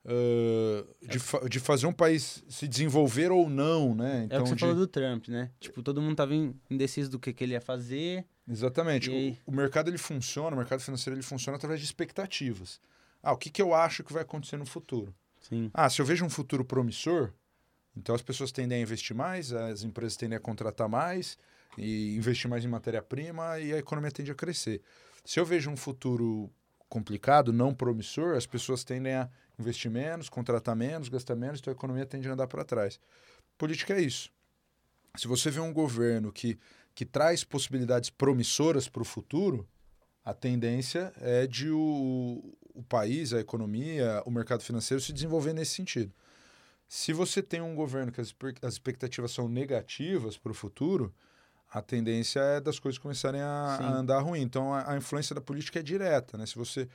ah, 0.05 0.85
de, 1.07 1.19
fa- 1.19 1.47
de 1.49 1.59
fazer 1.59 1.87
um 1.87 1.93
país 1.93 2.43
se 2.47 2.67
desenvolver 2.67 3.31
ou 3.31 3.49
não, 3.49 3.95
né? 3.95 4.21
É 4.21 4.25
Então, 4.25 4.39
o 4.39 4.43
que 4.43 4.49
você 4.49 4.55
de- 4.55 4.61
falou 4.61 4.75
do 4.75 4.87
Trump, 4.87 5.27
né? 5.27 5.51
Tipo, 5.59 5.81
todo 5.81 6.01
mundo 6.01 6.15
tava 6.15 6.33
in- 6.35 6.53
indeciso 6.69 7.09
do 7.11 7.19
que, 7.19 7.33
que 7.33 7.43
ele 7.43 7.53
ia 7.53 7.61
fazer. 7.61 8.25
Exatamente. 8.47 9.09
E? 9.11 9.37
O, 9.45 9.51
o 9.51 9.55
mercado 9.55 9.89
ele 9.89 9.97
funciona, 9.97 10.55
o 10.55 10.59
mercado 10.59 10.79
financeiro 10.81 11.15
ele 11.17 11.23
funciona 11.23 11.57
através 11.57 11.79
de 11.79 11.85
expectativas. 11.85 12.79
Ah, 13.23 13.33
o 13.33 13.37
que, 13.37 13.49
que 13.49 13.61
eu 13.61 13.73
acho 13.73 14.03
que 14.03 14.13
vai 14.13 14.21
acontecer 14.21 14.57
no 14.57 14.65
futuro? 14.65 15.13
Sim. 15.41 15.71
Ah, 15.73 15.89
se 15.89 16.01
eu 16.01 16.05
vejo 16.05 16.23
um 16.23 16.29
futuro 16.29 16.63
promissor, 16.63 17.31
então 17.97 18.13
as 18.13 18.21
pessoas 18.21 18.51
tendem 18.51 18.77
a 18.77 18.81
investir 18.81 19.15
mais, 19.15 19.51
as 19.51 19.83
empresas 19.83 20.15
tendem 20.15 20.37
a 20.37 20.39
contratar 20.39 20.87
mais 20.87 21.37
e 21.77 22.15
investir 22.15 22.49
mais 22.49 22.63
em 22.63 22.67
matéria-prima 22.67 23.59
e 23.59 23.73
a 23.73 23.77
economia 23.77 24.11
tende 24.11 24.31
a 24.31 24.35
crescer. 24.35 24.81
Se 25.23 25.39
eu 25.39 25.45
vejo 25.45 25.69
um 25.71 25.75
futuro 25.77 26.51
complicado, 26.89 27.51
não 27.51 27.73
promissor, 27.73 28.35
as 28.35 28.45
pessoas 28.45 28.83
tendem 28.83 29.13
a 29.13 29.29
investir 29.59 29.89
menos, 29.89 30.29
contratar 30.29 30.75
menos, 30.75 31.09
gastar 31.09 31.35
menos, 31.35 31.59
então 31.59 31.71
a 31.71 31.75
economia 31.75 32.05
tende 32.05 32.29
a 32.29 32.33
andar 32.33 32.47
para 32.47 32.63
trás. 32.63 32.99
Política 33.57 33.93
é 33.93 34.01
isso. 34.01 34.31
Se 35.15 35.27
você 35.27 35.49
vê 35.49 35.59
um 35.59 35.73
governo 35.73 36.31
que, 36.31 36.59
que 36.93 37.05
traz 37.05 37.43
possibilidades 37.43 38.09
promissoras 38.09 38.87
para 38.87 39.01
o 39.01 39.05
futuro, 39.05 39.67
a 40.23 40.33
tendência 40.33 41.13
é 41.21 41.47
de 41.47 41.69
o, 41.69 42.57
o 42.73 42.83
país, 42.83 43.31
a 43.31 43.39
economia, 43.39 44.21
o 44.25 44.31
mercado 44.31 44.63
financeiro 44.63 45.01
se 45.01 45.13
desenvolver 45.13 45.53
nesse 45.53 45.75
sentido. 45.75 46.13
Se 46.87 47.13
você 47.13 47.41
tem 47.41 47.61
um 47.61 47.75
governo 47.75 48.11
que 48.11 48.21
as, 48.21 48.35
as 48.61 48.73
expectativas 48.73 49.31
são 49.31 49.47
negativas 49.47 50.37
para 50.37 50.51
o 50.51 50.55
futuro, 50.55 51.13
a 51.75 51.81
tendência 51.81 52.39
é 52.39 52.61
das 52.61 52.79
coisas 52.79 52.97
começarem 52.97 53.41
a, 53.41 53.75
a 53.75 53.97
andar 53.97 54.21
ruim. 54.21 54.39
Então, 54.41 54.73
a, 54.73 54.93
a 54.93 54.97
influência 54.97 55.35
da 55.35 55.41
política 55.41 55.79
é 55.79 55.83
direta. 55.83 56.37
Né? 56.37 56.45
Se 56.45 56.55
você 56.55 56.87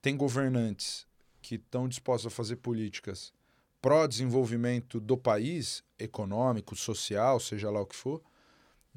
tem 0.00 0.16
governantes 0.16 1.08
que 1.40 1.56
estão 1.56 1.88
dispostos 1.88 2.32
a 2.32 2.34
fazer 2.34 2.54
políticas 2.56 3.32
pró-desenvolvimento 3.80 5.00
do 5.00 5.18
país, 5.18 5.82
econômico, 5.98 6.76
social, 6.76 7.40
seja 7.40 7.68
lá 7.68 7.80
o 7.80 7.86
que 7.86 7.96
for, 7.96 8.22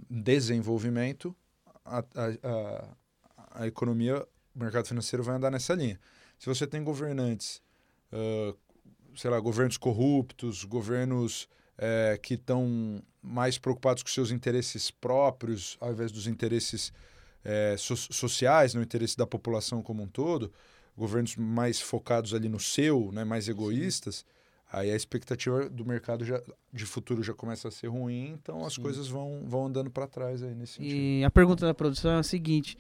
desenvolvimento, 0.08 1.36
a, 1.84 2.04
a, 2.44 2.88
a, 3.62 3.68
economia, 3.68 4.24
o 4.56 4.60
mercado 4.60 4.88
financeiro 4.88 5.24
vai 5.24 5.38
andar 5.38 5.50
nessa 5.50 5.74
linha. 5.74 6.00
Se 6.38 6.46
você 6.46 6.68
tem 6.68 6.84
governantes, 6.84 7.64
ah, 8.12 8.54
sei 9.16 9.32
lá, 9.32 9.40
governos 9.40 9.78
corruptos, 9.78 10.64
governos 10.66 11.50
eh, 11.78 12.20
que 12.22 12.36
estão 12.36 13.02
mais 13.22 13.58
preocupados 13.58 14.04
com 14.04 14.10
seus 14.10 14.32
interesses 14.32 14.92
próprios, 14.92 15.78
ao 15.80 15.92
invés 15.92 16.12
dos 16.12 16.28
interesses 16.28 16.94
eh, 17.44 17.76
so- 17.78 17.96
sociais, 17.96 18.74
no 18.74 18.82
interesse 18.82 19.18
da 19.18 19.26
população 19.28 19.82
como 19.82 20.04
um 20.04 20.08
todo, 20.08 20.52
governos 20.98 21.36
mais 21.36 21.82
focados 21.82 22.34
ali 22.34 22.48
no 22.48 22.60
seu, 22.60 23.12
né, 23.12 23.24
mais 23.24 23.50
egoístas, 23.50 24.26
aí 24.72 24.92
a 24.92 24.96
expectativa 24.96 25.70
do 25.70 25.86
mercado 25.86 26.24
já, 26.24 26.42
de 26.72 26.86
futuro 26.86 27.22
já 27.22 27.34
começa 27.34 27.68
a 27.68 27.72
ser 27.72 27.88
ruim, 27.88 28.32
então 28.32 28.66
as 28.66 28.76
Sim. 28.76 28.82
coisas 28.82 29.08
vão, 29.08 29.44
vão 29.46 29.68
andando 29.68 29.90
para 29.92 30.08
trás 30.08 30.42
aí 30.42 30.56
nesse 30.56 30.74
sentido. 30.74 30.96
E 30.96 31.24
a 31.24 31.32
pergunta 31.32 31.66
da 31.66 31.74
produção 31.74 32.12
é 32.12 32.20
a 32.20 32.24
seguinte: 32.24 32.78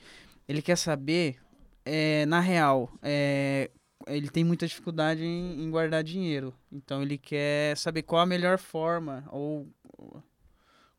ele 0.48 0.62
quer 0.62 0.78
saber, 0.78 1.38
é, 1.84 2.26
na 2.26 2.40
real, 2.40 2.92
é, 3.02 3.70
ele 4.08 4.30
tem 4.30 4.44
muita 4.44 4.68
dificuldade 4.68 5.24
em, 5.24 5.64
em 5.64 5.70
guardar 5.70 6.04
dinheiro. 6.04 6.54
Então 6.72 7.02
ele 7.02 7.18
quer 7.18 7.78
saber 7.78 8.04
qual 8.04 8.22
a 8.22 8.26
melhor 8.26 8.58
forma 8.58 9.28
ou 9.32 9.68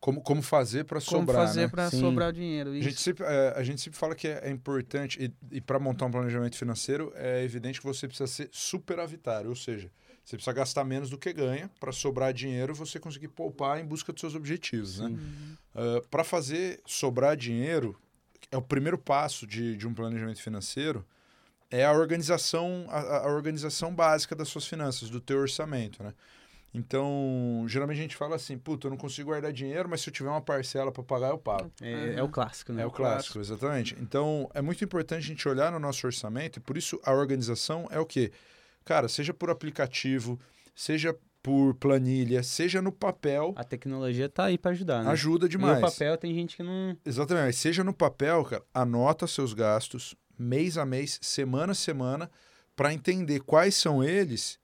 como, 0.07 0.21
como 0.21 0.41
fazer 0.41 0.85
para 0.85 1.01
Como 1.01 1.23
sobrar, 1.23 1.47
fazer 1.47 1.63
né? 1.63 1.69
para 1.69 1.91
sobrar 1.91 2.29
o 2.29 2.33
dinheiro. 2.33 2.71
A 2.71 2.81
gente, 2.81 3.01
sempre, 3.01 3.25
é, 3.25 3.55
a 3.57 3.63
gente 3.65 3.81
sempre 3.81 3.99
fala 3.99 4.15
que 4.15 4.29
é, 4.29 4.41
é 4.45 4.51
importante, 4.51 5.19
e, 5.21 5.57
e 5.57 5.61
para 5.61 5.81
montar 5.81 6.07
um 6.07 6.11
planejamento 6.13 6.57
financeiro, 6.57 7.13
é 7.17 7.43
evidente 7.43 7.81
que 7.81 7.87
você 7.87 8.07
precisa 8.07 8.29
ser 8.29 8.49
superavitário, 8.53 9.49
ou 9.49 9.57
seja, 9.57 9.91
você 10.25 10.37
precisa 10.37 10.53
gastar 10.53 10.85
menos 10.85 11.11
do 11.11 11.19
que 11.19 11.33
ganha 11.33 11.69
para 11.81 11.91
sobrar 11.91 12.33
dinheiro 12.33 12.73
e 12.73 12.77
você 12.77 13.01
conseguir 13.01 13.29
poupar 13.29 13.81
em 13.81 13.85
busca 13.85 14.13
dos 14.13 14.21
seus 14.21 14.35
objetivos. 14.35 15.01
Né? 15.01 15.19
para 16.11 16.23
fazer 16.23 16.81
sobrar 16.87 17.37
dinheiro, 17.37 17.99
é 18.51 18.57
o 18.57 18.63
primeiro 18.63 18.97
passo 18.97 19.47
de, 19.47 19.77
de 19.77 19.89
um 19.89 19.95
planejamento 19.95 20.41
financeiro, 20.41 21.05
é 21.77 21.85
a 21.85 21.93
organização, 21.93 22.87
a, 22.89 23.19
a- 23.27 23.33
organização 23.33 23.95
básica 23.95 24.35
das 24.35 24.49
suas 24.49 24.67
finanças, 24.67 25.11
do 25.11 25.21
teu 25.21 25.39
orçamento, 25.39 26.03
né? 26.03 26.13
Então, 26.75 27.65
geralmente 27.69 27.99
a 27.99 28.03
gente 28.03 28.17
fala 28.17 28.37
assim, 28.37 28.59
puta, 28.59 28.87
eu 28.87 28.91
não 28.91 28.99
consigo 28.99 29.31
guardar 29.31 29.51
dinheiro, 29.53 29.89
mas 29.89 30.03
se 30.03 30.11
eu 30.11 30.13
tiver 30.13 30.29
uma 30.29 30.43
parcela 30.43 30.93
para 30.93 31.03
pagar, 31.03 31.31
eu 31.31 31.39
pago. 31.39 31.73
É, 31.81 32.15
é 32.17 32.23
o 32.23 32.29
clássico, 32.29 32.73
né? 32.73 32.83
É 32.83 32.87
o 32.87 32.91
clássico, 32.91 33.39
exatamente. 33.39 33.97
Então, 33.99 34.51
é 34.53 34.61
muito 34.61 34.85
importante 34.85 35.21
a 35.21 35.27
gente 35.27 35.49
olhar 35.49 35.73
no 35.73 35.79
nosso 35.79 36.07
orçamento, 36.07 36.59
e 36.59 36.61
por 36.61 36.77
isso 36.77 37.01
a 37.03 37.13
organização 37.15 37.89
é 37.91 37.99
o 37.99 38.05
quê? 38.05 38.31
Cara, 38.85 39.09
seja 39.09 39.33
por 39.33 39.49
aplicativo, 39.49 40.39
seja 40.75 41.17
por 41.43 41.75
planilha, 41.77 42.43
seja 42.43 42.83
no 42.83 42.93
papel, 42.93 43.55
A 43.57 43.65
tecnologia 43.65 44.29
tá 44.29 44.45
aí 44.47 44.59
para 44.59 44.73
ajudar, 44.73 45.03
né? 45.05 45.11
ajuda 45.13 45.47
E 45.47 45.49
demais. 45.49 45.79
o 45.79 45.81
papel 45.81 46.17
tem 46.19 46.35
gente 46.35 46.57
que 46.57 46.63
não... 46.63 46.97
Exatamente, 47.07 47.47
mas 47.47 47.57
seja 47.57 47.83
no 47.85 47.95
papel, 47.95 48.45
cara, 48.45 48.63
anota 48.75 49.27
seus 49.27 49.55
gastos 49.55 50.15
mês 50.39 50.77
a 50.79 50.85
mês, 50.87 51.19
semana 51.23 51.73
a 51.73 51.75
semana, 51.75 52.31
para 52.75 52.93
entender 52.93 53.41
quais 53.41 53.75
são 53.75 54.03
eles 54.05 54.59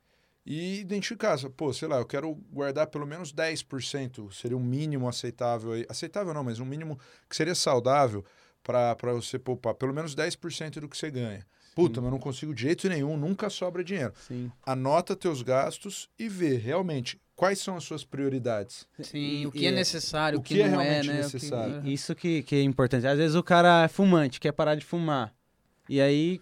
e 0.45 0.81
identificar. 0.81 1.39
Pô, 1.57 1.73
sei 1.73 1.89
lá, 1.89 1.99
eu 1.99 2.07
quero 2.07 2.35
guardar 2.53 2.87
pelo 2.89 3.07
menos 3.07 3.33
10%, 3.33 4.33
seria 4.33 4.57
um 4.57 4.63
mínimo 4.63 5.09
aceitável 5.09 5.73
aí. 5.73 5.87
Aceitável 5.89 6.35
não, 6.35 6.45
mas 6.45 6.59
um 6.61 6.65
mínimo 6.65 6.99
que 7.29 7.37
seria 7.37 7.55
saudável 7.55 8.25
para 8.63 8.95
você 9.15 9.39
poupar 9.39 9.75
pelo 9.75 9.93
menos 9.95 10.15
10% 10.15 10.81
do 10.81 10.89
que 10.89 10.97
você 10.97 11.11
ganha. 11.11 11.45
Puta, 11.75 12.01
mas 12.03 12.07
eu 12.09 12.11
não 12.11 12.19
consigo 12.19 12.55
de 12.55 12.63
jeito 12.63 12.87
nenhum, 12.89 13.17
nunca 13.17 13.49
sobra 13.49 13.83
dinheiro. 13.83 14.13
Sim. 14.29 14.53
Anota 14.65 15.17
teus 15.17 15.41
gastos 15.41 16.09
e 16.19 16.29
vê 16.29 16.55
realmente 16.57 17.19
quais 17.35 17.59
são 17.61 17.77
as 17.77 17.85
suas 17.85 18.05
prioridades. 18.05 18.87
Sim, 19.01 19.41
E- 19.41 19.47
o 19.47 19.51
que 19.51 19.61
e 19.61 19.67
é 19.67 19.69
é- 19.71 19.73
necessário, 19.73 20.39
o 20.39 20.43
que, 20.43 20.55
que 20.57 20.61
é 20.63 20.69
não 20.69 20.79
é, 20.81 21.01
realmente 21.01 21.07
né? 21.09 21.13
o 21.15 21.17
que- 21.17 21.23
necessário. 21.35 21.75
Aham. 21.77 21.89
Isso 21.89 22.15
que, 22.15 22.43
que 22.43 22.57
é 22.57 22.63
importante. 22.63 23.07
Às 23.07 23.17
vezes 23.17 23.35
o 23.35 23.43
cara 23.43 23.85
é 23.85 23.89
fumante, 23.89 24.39
quer 24.39 24.53
parar 24.53 24.75
de 24.75 24.85
fumar. 24.85 25.35
E 25.93 26.01
aí, 26.01 26.41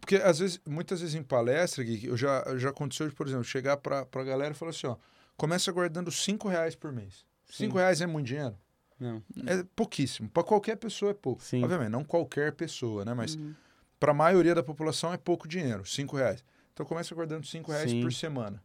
Porque 0.00 0.16
às 0.16 0.40
vezes, 0.40 0.60
muitas 0.66 1.00
vezes 1.00 1.14
em 1.14 1.22
palestra, 1.22 1.84
Gui, 1.84 2.06
eu 2.06 2.16
já, 2.16 2.42
já 2.56 2.70
aconteceu, 2.70 3.08
de, 3.08 3.14
por 3.14 3.28
exemplo, 3.28 3.44
chegar 3.44 3.76
pra, 3.76 4.04
pra 4.04 4.24
galera 4.24 4.50
e 4.52 4.56
falar 4.56 4.70
assim, 4.70 4.88
ó, 4.88 4.96
começa 5.36 5.70
guardando 5.70 6.10
5 6.10 6.48
reais 6.48 6.74
por 6.74 6.90
mês. 6.92 7.24
Sim. 7.46 7.66
5 7.66 7.78
reais 7.78 8.00
é 8.00 8.06
muito 8.06 8.26
dinheiro? 8.26 8.58
não. 8.98 9.22
É 9.46 9.62
pouquíssimo. 9.76 10.28
Para 10.28 10.42
qualquer 10.42 10.76
pessoa 10.76 11.12
é 11.12 11.14
pouco. 11.14 11.42
Sim. 11.42 11.62
Obviamente, 11.62 11.90
não 11.90 12.02
qualquer 12.04 12.52
pessoa, 12.52 13.04
né? 13.04 13.14
Mas 13.14 13.36
Uhum. 13.36 13.54
para 14.00 14.10
a 14.10 14.14
maioria 14.14 14.54
da 14.54 14.62
população 14.64 15.12
é 15.12 15.16
pouco 15.16 15.46
dinheiro, 15.46 15.84
5 15.86 16.16
reais. 16.16 16.44
Então 16.72 16.84
começa 16.84 17.14
guardando 17.14 17.46
5 17.46 17.70
reais 17.70 17.90
Sim. 17.90 18.00
por 18.02 18.12
semana. 18.12 18.60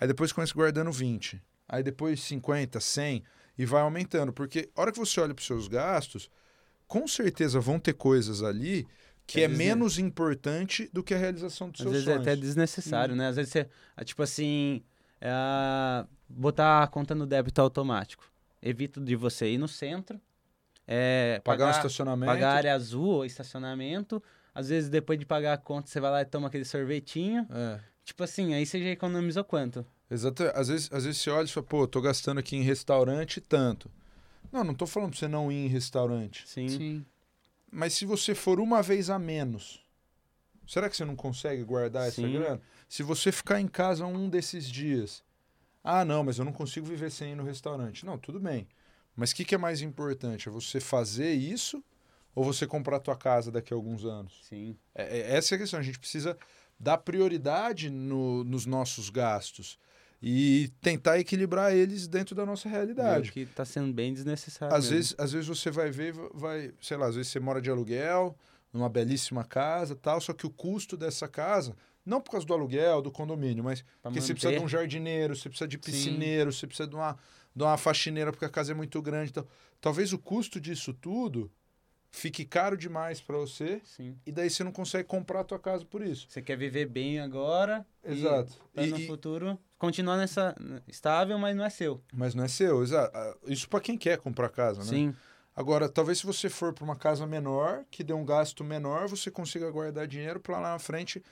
Aí 0.00 0.08
depois 0.08 0.32
começa 0.32 0.52
guardando 0.54 0.90
20. 0.90 1.40
Aí 1.68 1.82
depois 1.84 2.20
50, 2.20 2.80
100 2.80 3.22
e 3.56 3.64
vai 3.64 3.82
aumentando. 3.82 4.32
Porque 4.32 4.68
a 4.74 4.80
hora 4.80 4.90
que 4.92 4.98
você 4.98 5.20
olha 5.20 5.34
para 5.34 5.40
os 5.40 5.46
seus 5.46 5.68
gastos, 5.68 6.28
com 6.86 7.06
certeza 7.08 7.58
vão 7.60 7.78
ter 7.80 7.94
coisas 7.94 8.42
ali 8.42 8.86
que 9.26 9.40
É 9.40 9.44
é, 9.44 9.48
menos 9.48 9.98
importante 9.98 10.88
do 10.92 11.02
que 11.02 11.12
a 11.14 11.18
realização 11.18 11.68
dos 11.70 11.80
Às 11.80 11.84
seus 11.84 11.92
vezes 11.92 12.04
sonhos. 12.06 12.26
é 12.26 12.30
até 12.32 12.40
desnecessário, 12.40 13.16
né? 13.16 13.28
Às 13.28 13.36
vezes 13.36 13.52
você, 13.52 13.68
ah, 13.96 14.04
tipo 14.04 14.22
assim, 14.22 14.82
é, 15.20 16.06
botar 16.28 16.82
a 16.82 16.86
conta 16.86 17.14
no 17.14 17.26
débito 17.26 17.60
automático. 17.60 18.24
Evita 18.62 19.00
de 19.00 19.14
você 19.16 19.50
ir 19.50 19.58
no 19.58 19.68
centro, 19.68 20.20
é, 20.86 21.40
Pagar 21.44 21.64
um 21.64 21.66
pagar, 21.68 21.76
estacionamento. 21.78 22.32
pagar 22.32 22.54
área 22.56 22.74
azul 22.74 23.06
ou 23.06 23.24
estacionamento. 23.24 24.22
Às 24.54 24.68
vezes, 24.70 24.88
depois 24.88 25.18
de 25.18 25.26
pagar 25.26 25.52
a 25.52 25.58
conta, 25.58 25.88
você 25.88 26.00
vai 26.00 26.10
lá 26.10 26.22
e 26.22 26.24
toma 26.24 26.46
aquele 26.48 26.64
sorvetinho. 26.64 27.46
É. 27.50 27.80
Tipo 28.04 28.22
assim, 28.24 28.54
aí 28.54 28.64
você 28.64 28.82
já 28.82 28.90
economizou 28.90 29.44
quanto? 29.44 29.84
Exato. 30.10 30.44
Às 30.54 30.68
vezes, 30.68 30.88
às 30.92 31.04
vezes 31.04 31.20
você 31.20 31.30
olha 31.30 31.44
e 31.44 31.48
fala, 31.48 31.66
pô, 31.66 31.86
tô 31.86 32.00
gastando 32.00 32.38
aqui 32.38 32.56
em 32.56 32.62
restaurante 32.62 33.40
tanto. 33.40 33.90
Não, 34.52 34.62
não 34.64 34.74
tô 34.74 34.86
falando 34.86 35.10
pra 35.10 35.18
você 35.18 35.28
não 35.28 35.50
ir 35.50 35.66
em 35.66 35.68
restaurante. 35.68 36.44
Sim. 36.48 36.68
Sim. 36.68 37.06
Mas 37.70 37.94
se 37.94 38.04
você 38.04 38.34
for 38.34 38.60
uma 38.60 38.82
vez 38.82 39.10
a 39.10 39.18
menos, 39.18 39.84
será 40.66 40.88
que 40.88 40.96
você 40.96 41.04
não 41.04 41.16
consegue 41.16 41.62
guardar 41.64 42.08
essa 42.08 42.22
Sim. 42.22 42.32
grana? 42.32 42.60
Se 42.88 43.02
você 43.02 43.32
ficar 43.32 43.60
em 43.60 43.68
casa 43.68 44.06
um 44.06 44.28
desses 44.28 44.68
dias, 44.68 45.22
ah, 45.82 46.04
não, 46.04 46.22
mas 46.24 46.38
eu 46.38 46.44
não 46.44 46.52
consigo 46.52 46.86
viver 46.86 47.10
sem 47.10 47.32
ir 47.32 47.36
no 47.36 47.44
restaurante. 47.44 48.04
Não, 48.06 48.18
tudo 48.18 48.40
bem. 48.40 48.66
Mas 49.14 49.30
o 49.30 49.36
que, 49.36 49.44
que 49.44 49.54
é 49.54 49.58
mais 49.58 49.80
importante? 49.82 50.48
É 50.48 50.52
você 50.52 50.80
fazer 50.80 51.32
isso 51.32 51.82
ou 52.34 52.44
você 52.44 52.66
comprar 52.66 52.96
a 52.96 53.00
tua 53.00 53.16
casa 53.16 53.50
daqui 53.50 53.72
a 53.72 53.76
alguns 53.76 54.04
anos? 54.04 54.40
Sim. 54.48 54.76
É- 54.94 55.18
é- 55.18 55.36
essa 55.36 55.54
é 55.54 55.56
a 55.56 55.58
questão. 55.58 55.80
A 55.80 55.82
gente 55.82 55.98
precisa 55.98 56.36
dar 56.78 56.98
prioridade 56.98 57.88
no- 57.88 58.44
nos 58.44 58.66
nossos 58.66 59.08
gastos 59.08 59.78
e 60.22 60.70
tentar 60.80 61.18
equilibrar 61.18 61.74
eles 61.74 62.06
dentro 62.08 62.34
da 62.34 62.44
nossa 62.46 62.68
realidade. 62.68 63.30
Que 63.32 63.46
tá 63.46 63.64
sendo 63.64 63.92
bem 63.92 64.12
desnecessário. 64.12 64.74
Às 64.74 64.84
mesmo. 64.84 64.96
vezes, 64.96 65.14
às 65.18 65.32
vezes 65.32 65.46
você 65.48 65.70
vai 65.70 65.90
ver, 65.90 66.14
vai, 66.34 66.72
sei 66.80 66.96
lá, 66.96 67.06
às 67.06 67.14
vezes 67.16 67.30
você 67.30 67.38
mora 67.40 67.60
de 67.60 67.70
aluguel, 67.70 68.36
numa 68.72 68.88
belíssima 68.88 69.44
casa, 69.44 69.94
tal, 69.94 70.20
só 70.20 70.32
que 70.32 70.46
o 70.46 70.50
custo 70.50 70.96
dessa 70.96 71.28
casa, 71.28 71.74
não 72.04 72.20
por 72.20 72.32
causa 72.32 72.46
do 72.46 72.54
aluguel, 72.54 73.00
do 73.02 73.10
condomínio, 73.10 73.62
mas 73.64 73.82
Pra 73.82 74.10
porque 74.10 74.20
você 74.20 74.32
precisa 74.32 74.52
de 74.52 74.58
um 74.58 74.62
manter. 74.62 74.72
jardineiro, 74.72 75.36
você 75.36 75.48
precisa 75.48 75.68
de 75.68 75.78
piscineiro, 75.78 76.52
você 76.52 76.66
precisa 76.66 76.88
de 76.88 76.94
uma, 76.94 77.16
de 77.54 77.62
uma 77.62 77.76
faxineira 77.76 78.32
porque 78.32 78.44
a 78.44 78.50
casa 78.50 78.72
é 78.72 78.74
muito 78.74 79.00
grande, 79.02 79.30
então, 79.30 79.46
talvez 79.80 80.12
o 80.12 80.18
custo 80.18 80.60
disso 80.60 80.92
tudo 80.94 81.50
fique 82.10 82.44
caro 82.44 82.76
demais 82.76 83.20
para 83.20 83.36
você 83.36 83.80
Sim. 83.84 84.16
e 84.24 84.32
daí 84.32 84.48
você 84.48 84.64
não 84.64 84.72
consegue 84.72 85.04
comprar 85.06 85.40
a 85.40 85.44
tua 85.44 85.58
casa 85.58 85.84
por 85.84 86.00
isso. 86.02 86.26
Você 86.30 86.40
quer 86.40 86.56
viver 86.56 86.86
bem 86.86 87.18
agora. 87.20 87.86
Exato. 88.02 88.52
E, 88.74 88.84
E- 88.84 88.86
no 88.86 89.00
futuro 89.00 89.58
continuar 89.78 90.16
nessa. 90.16 90.54
estável, 90.86 91.38
mas 91.38 91.56
não 91.56 91.64
é 91.64 91.70
seu. 91.70 92.02
Mas 92.12 92.34
não 92.34 92.44
é 92.44 92.48
seu, 92.48 92.82
exato. 92.82 93.16
Isso 93.46 93.68
para 93.68 93.80
quem 93.80 93.96
quer 93.96 94.18
comprar 94.18 94.48
casa, 94.48 94.80
né? 94.80 94.86
Sim. 94.86 95.14
Agora, 95.54 95.88
talvez 95.88 96.18
se 96.18 96.26
você 96.26 96.50
for 96.50 96.74
para 96.74 96.84
uma 96.84 96.96
casa 96.96 97.26
menor, 97.26 97.84
que 97.90 98.04
dê 98.04 98.12
um 98.12 98.24
gasto 98.24 98.62
menor, 98.62 99.08
você 99.08 99.30
consiga 99.30 99.70
guardar 99.70 100.06
dinheiro 100.06 100.38
para 100.38 100.58
lá 100.58 100.72
na 100.72 100.78
frente 100.78 101.22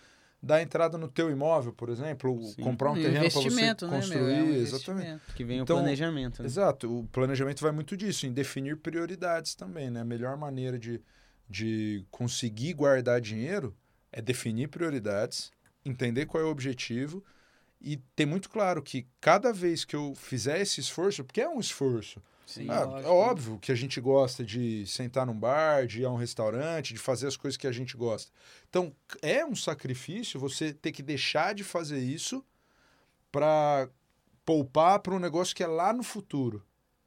dar 0.43 0.63
entrada 0.63 0.99
no 0.99 1.09
teu 1.09 1.31
imóvel, 1.31 1.73
por 1.73 1.89
exemplo, 1.89 2.33
ou 2.33 2.43
Sim. 2.43 2.63
comprar 2.63 2.91
um 2.91 2.93
Um 2.93 2.97
terreno 2.97 3.19
para 3.19 3.29
você 3.31 3.39
investimento, 3.41 3.87
né, 3.87 3.97
construir, 3.97 4.23
meu? 4.23 4.37
É 4.37 4.43
um 4.43 4.55
exatamente. 4.55 5.23
Que 5.35 5.45
vem 5.45 5.59
Então, 5.61 5.77
o 5.77 5.81
planejamento. 5.81 6.43
Né? 6.43 6.47
Exato, 6.47 7.01
o 7.01 7.07
planejamento 7.07 7.63
vai 7.63 7.73
muito 7.73 7.97
disso, 7.97 8.27
em 8.27 8.33
definir 8.33 8.77
prioridades 8.77 9.55
também, 9.55 9.91
né? 9.91 10.01
A 10.01 10.05
melhor 10.05 10.37
maneira 10.37 10.79
de, 10.79 11.01
de 11.49 12.07
conseguir 12.11 12.75
guardar 12.75 13.21
dinheiro 13.21 13.75
é 14.13 14.21
definir 14.21 14.69
prioridades, 14.69 15.51
entender 15.85 16.27
qual 16.27 16.43
é 16.43 16.47
o 16.47 16.51
objetivo 16.51 17.25
e 17.85 17.99
ter 18.17 18.25
muito 18.25 18.49
claro 18.49 18.83
que 18.83 19.07
cada 19.21 19.53
vez 19.53 19.85
que 19.85 19.95
eu 19.95 20.15
fizer 20.17 20.61
esse 20.61 20.81
esforço, 20.81 21.23
porque 21.23 21.43
é 21.43 21.49
um 21.49 21.61
esforço, 21.61 22.23
Sim, 22.47 22.67
ah, 22.71 23.01
é 23.03 23.07
óbvio 23.07 23.59
que 23.59 23.73
a 23.73 23.75
gente 23.75 24.01
gosta 24.01 24.45
de 24.45 24.87
sentar 24.87 25.27
num 25.27 25.39
bar, 25.39 25.87
de 25.87 26.01
ir 26.01 26.05
a 26.05 26.11
um 26.11 26.17
restaurante, 26.17 26.93
de 26.93 26.99
fazer 26.99 27.27
as 27.27 27.37
coisas 27.37 27.57
que 27.57 27.67
a 27.67 27.73
gente 27.73 27.97
gosta. 27.97 28.31
Então, 28.69 28.95
é 29.23 29.45
um 29.45 29.55
sacrifício 29.55 30.41
você 30.41 30.73
ter 30.73 30.93
que 30.93 31.03
deixar 31.03 31.55
de 31.55 31.65
fazer 31.65 31.99
isso 31.99 32.45
para 33.33 33.89
poupar 34.45 34.99
para 34.99 35.15
um 35.15 35.19
negócio 35.19 35.55
que 35.55 35.63
é 35.63 35.67
lá 35.67 35.93
no 35.93 36.03
futuro. 36.03 36.63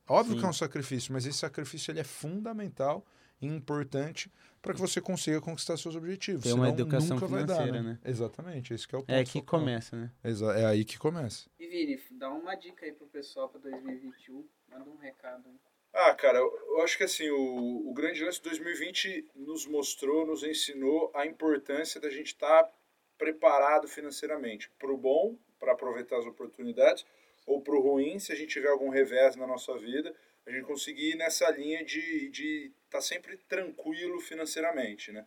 Óbvio 0.07 0.33
Sim. 0.33 0.39
que 0.39 0.45
é 0.45 0.49
um 0.49 0.53
sacrifício, 0.53 1.13
mas 1.13 1.25
esse 1.25 1.37
sacrifício 1.37 1.91
ele 1.91 1.99
é 1.99 2.03
fundamental 2.03 3.05
e 3.41 3.47
importante 3.47 4.31
para 4.61 4.73
que 4.73 4.79
você 4.79 4.99
consiga 5.01 5.39
conquistar 5.41 5.77
seus 5.77 5.95
objetivos. 5.95 6.43
Ter 6.43 6.53
uma 6.53 6.65
Senão, 6.65 6.79
educação 6.79 7.15
nunca 7.15 7.27
vai 7.27 7.45
dar, 7.45 7.55
financeira, 7.55 7.81
né? 7.83 7.99
né? 8.03 8.09
Exatamente, 8.11 8.73
esse 8.73 8.87
que 8.87 8.95
é 8.95 8.97
o 8.97 9.01
ponto. 9.01 9.11
É 9.11 9.23
que 9.23 9.39
focal. 9.39 9.59
começa, 9.59 9.95
né? 9.95 10.11
Exa- 10.23 10.57
É 10.57 10.65
aí 10.65 10.83
que 10.85 10.97
começa. 10.97 11.49
E 11.59 11.67
Vini, 11.67 11.99
dá 12.11 12.29
uma 12.29 12.55
dica 12.55 12.85
aí 12.85 12.91
pro 12.91 13.07
pessoal 13.07 13.49
pra 13.49 13.59
2021. 13.59 14.45
Manda 14.69 14.89
um 14.89 14.97
recado 14.97 15.47
aí. 15.47 15.55
Ah, 15.93 16.13
cara, 16.13 16.37
eu, 16.37 16.81
acho 16.83 16.97
que 16.97 17.03
assim, 17.03 17.29
o, 17.29 17.89
o 17.89 17.93
grande 17.93 18.23
lance 18.23 18.37
de 18.37 18.43
2020 18.49 19.31
nos 19.35 19.65
mostrou, 19.65 20.27
nos 20.27 20.43
ensinou 20.43 21.11
a 21.15 21.25
importância 21.25 21.99
da 21.99 22.09
gente 22.09 22.27
estar 22.27 22.69
preparado 23.17 23.87
financeiramente. 23.87 24.69
Para 24.77 24.91
o 24.91 24.97
bom, 24.97 25.37
para 25.59 25.71
aproveitar 25.71 26.17
as 26.19 26.25
oportunidades, 26.25 27.05
ou 27.45 27.61
para 27.61 27.73
o 27.75 27.81
ruim, 27.81 28.19
se 28.19 28.31
a 28.31 28.35
gente 28.35 28.49
tiver 28.49 28.69
algum 28.69 28.89
revés 28.89 29.35
na 29.35 29.47
nossa 29.47 29.75
vida, 29.77 30.13
a 30.45 30.51
gente 30.51 30.65
conseguir 30.65 31.11
ir 31.11 31.15
nessa 31.15 31.49
linha 31.49 31.83
de 31.83 32.27
estar 32.27 32.73
tá 32.89 33.01
sempre 33.01 33.37
tranquilo 33.37 34.19
financeiramente, 34.19 35.11
né? 35.11 35.25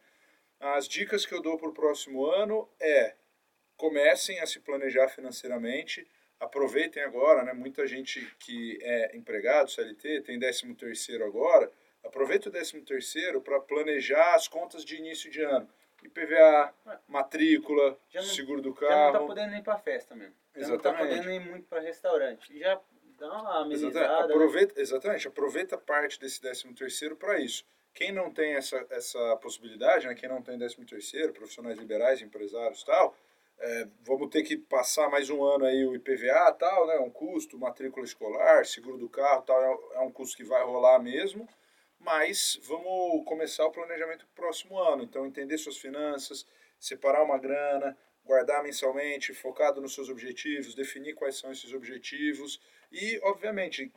As 0.58 0.86
dicas 0.88 1.24
que 1.24 1.34
eu 1.34 1.40
dou 1.40 1.56
para 1.58 1.68
o 1.68 1.72
próximo 1.74 2.24
ano 2.26 2.68
é 2.80 3.14
comecem 3.76 4.40
a 4.40 4.46
se 4.46 4.60
planejar 4.60 5.08
financeiramente, 5.08 6.06
aproveitem 6.38 7.02
agora, 7.02 7.42
né? 7.42 7.52
Muita 7.52 7.86
gente 7.86 8.20
que 8.38 8.78
é 8.82 9.16
empregado, 9.16 9.70
CLT, 9.70 10.22
tem 10.22 10.38
13 10.38 10.74
terceiro 10.74 11.24
agora, 11.24 11.70
aproveita 12.04 12.48
o 12.48 12.52
13 12.52 12.80
terceiro 12.82 13.40
para 13.40 13.60
planejar 13.60 14.34
as 14.34 14.48
contas 14.48 14.84
de 14.84 14.96
início 14.96 15.30
de 15.30 15.42
ano. 15.42 15.68
IPVA, 16.02 16.74
matrícula, 17.06 17.98
Já 18.08 18.20
não- 18.22 18.28
seguro 18.28 18.62
do 18.62 18.70
Já 18.74 18.80
não 18.80 18.88
tá 18.88 19.12
carro. 19.12 19.26
podendo 19.26 19.54
ir 19.54 19.62
pra 19.62 19.78
festa 19.78 20.14
mesmo. 20.14 20.34
Já 20.54 20.60
Exatamente. 20.62 20.84
não 20.84 21.08
tá 21.08 21.22
podendo 21.22 21.30
ir 21.30 21.40
muito 21.50 21.66
pra 21.68 21.80
restaurante. 21.80 22.58
Já 22.58 22.80
dá 23.20 23.28
uma 23.28 23.40
Exatamente. 23.40 23.74
amenizada. 23.76 24.26
né? 24.26 24.35
Aproveita, 24.35 24.80
exatamente, 24.80 25.28
aproveita 25.28 25.78
parte 25.78 26.18
desse 26.18 26.40
13 26.40 26.74
terceiro 26.74 27.16
para 27.16 27.38
isso. 27.38 27.64
Quem 27.92 28.12
não 28.12 28.33
tem 28.33 28.54
essa, 28.54 28.85
essa 28.90 29.37
possibilidade, 29.37 30.06
né, 30.06 30.14
quem 30.14 30.28
não 30.28 30.40
tem 30.40 30.56
13 30.56 30.85
terceiro, 30.87 31.33
profissionais 31.33 31.78
liberais, 31.78 32.22
empresários 32.22 32.83
e 32.83 32.87
tal, 32.87 33.14
é, 33.59 33.88
vamos 34.02 34.30
ter 34.30 34.42
que 34.42 34.56
passar 34.56 35.11
mais 35.11 35.28
um 35.28 35.44
ano 35.44 35.66
aí 35.66 35.85
o 35.85 35.94
IPVA 35.94 36.50
tal, 36.52 36.87
né, 36.87 36.98
um 36.98 37.11
custo, 37.11 37.59
matrícula 37.59 38.06
escolar, 38.06 38.64
seguro 38.64 38.96
do 38.96 39.09
carro 39.09 39.42
tal, 39.42 39.61
é, 39.61 39.96
é 39.96 40.00
um 40.00 40.11
custo 40.11 40.37
que 40.37 40.44
vai 40.44 40.64
rolar 40.64 40.98
mesmo, 40.98 41.46
mas 41.98 42.59
vamos 42.62 43.24
começar 43.26 43.66
o 43.66 43.72
planejamento 43.72 44.24
pro 44.26 44.44
próximo 44.44 44.78
ano. 44.78 45.02
Então, 45.02 45.26
entender 45.26 45.59
suas 45.59 45.76
finanças, 45.76 46.46
separar 46.78 47.22
uma 47.22 47.37
grana, 47.37 47.94
guardar 48.30 48.62
mensalmente, 48.62 49.34
focado 49.34 49.80
nos 49.80 49.92
seus 49.92 50.08
objetivos, 50.08 50.76
definir 50.76 51.16
quais 51.16 51.36
são 51.36 51.50
esses 51.50 51.72
objetivos 51.72 52.60
e, 52.92 53.18
obviamente, 53.24 53.92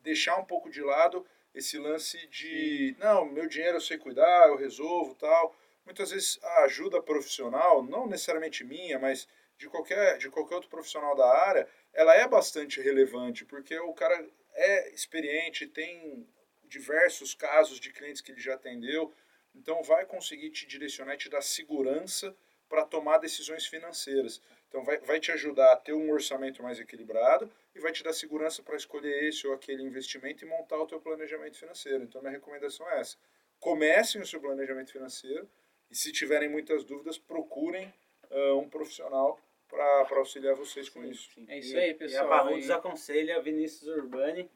deixar 0.00 0.38
um 0.38 0.44
pouco 0.46 0.70
de 0.70 0.80
lado 0.80 1.26
esse 1.54 1.76
lance 1.76 2.26
de, 2.28 2.96
não, 2.98 3.26
meu 3.26 3.46
dinheiro 3.46 3.76
eu 3.76 3.80
sei 3.82 3.98
cuidar, 3.98 4.48
eu 4.48 4.56
resolvo 4.56 5.14
tal. 5.16 5.54
Muitas 5.84 6.10
vezes 6.10 6.40
a 6.42 6.64
ajuda 6.64 7.02
profissional, 7.02 7.82
não 7.82 8.06
necessariamente 8.06 8.64
minha, 8.64 8.98
mas 8.98 9.28
de 9.58 9.68
qualquer, 9.68 10.16
de 10.16 10.30
qualquer 10.30 10.54
outro 10.54 10.70
profissional 10.70 11.14
da 11.14 11.28
área, 11.46 11.68
ela 11.92 12.16
é 12.16 12.26
bastante 12.26 12.80
relevante, 12.80 13.44
porque 13.44 13.78
o 13.78 13.92
cara 13.92 14.26
é 14.54 14.94
experiente, 14.94 15.66
tem 15.66 16.26
diversos 16.64 17.34
casos 17.34 17.78
de 17.78 17.92
clientes 17.92 18.22
que 18.22 18.32
ele 18.32 18.40
já 18.40 18.54
atendeu, 18.54 19.12
então 19.54 19.82
vai 19.82 20.06
conseguir 20.06 20.50
te 20.50 20.66
direcionar 20.66 21.18
te 21.18 21.28
dar 21.28 21.42
segurança 21.42 22.34
para 22.74 22.84
tomar 22.84 23.18
decisões 23.18 23.64
financeiras. 23.66 24.42
Então 24.68 24.82
vai, 24.82 24.98
vai 24.98 25.20
te 25.20 25.30
ajudar 25.30 25.72
a 25.72 25.76
ter 25.76 25.92
um 25.92 26.10
orçamento 26.10 26.60
mais 26.60 26.80
equilibrado 26.80 27.48
e 27.72 27.78
vai 27.78 27.92
te 27.92 28.02
dar 28.02 28.12
segurança 28.12 28.64
para 28.64 28.74
escolher 28.74 29.28
esse 29.28 29.46
ou 29.46 29.54
aquele 29.54 29.84
investimento 29.84 30.44
e 30.44 30.48
montar 30.48 30.78
o 30.78 30.86
teu 30.86 31.00
planejamento 31.00 31.56
financeiro. 31.56 32.02
Então 32.02 32.20
minha 32.20 32.32
recomendação 32.32 32.88
é 32.90 32.98
essa. 32.98 33.16
Comecem 33.60 34.20
o 34.20 34.26
seu 34.26 34.40
planejamento 34.40 34.90
financeiro 34.90 35.48
e 35.88 35.94
se 35.96 36.10
tiverem 36.10 36.48
muitas 36.48 36.82
dúvidas, 36.82 37.16
procurem 37.16 37.94
ah, 38.28 38.54
um 38.56 38.68
profissional 38.68 39.38
para 39.68 40.18
auxiliar 40.18 40.56
vocês 40.56 40.88
com 40.88 41.04
isso. 41.04 41.30
Sim. 41.32 41.46
É 41.48 41.58
isso 41.58 41.76
E- 41.76 41.78
aí, 41.78 41.90
E 41.90 41.94
pessoal, 41.94 42.24
a 42.26 42.28
Barrudos 42.42 42.66
e- 42.66 42.72
aconselha 42.72 43.40
Vinícius 43.40 43.88
Urbani. 43.88 44.50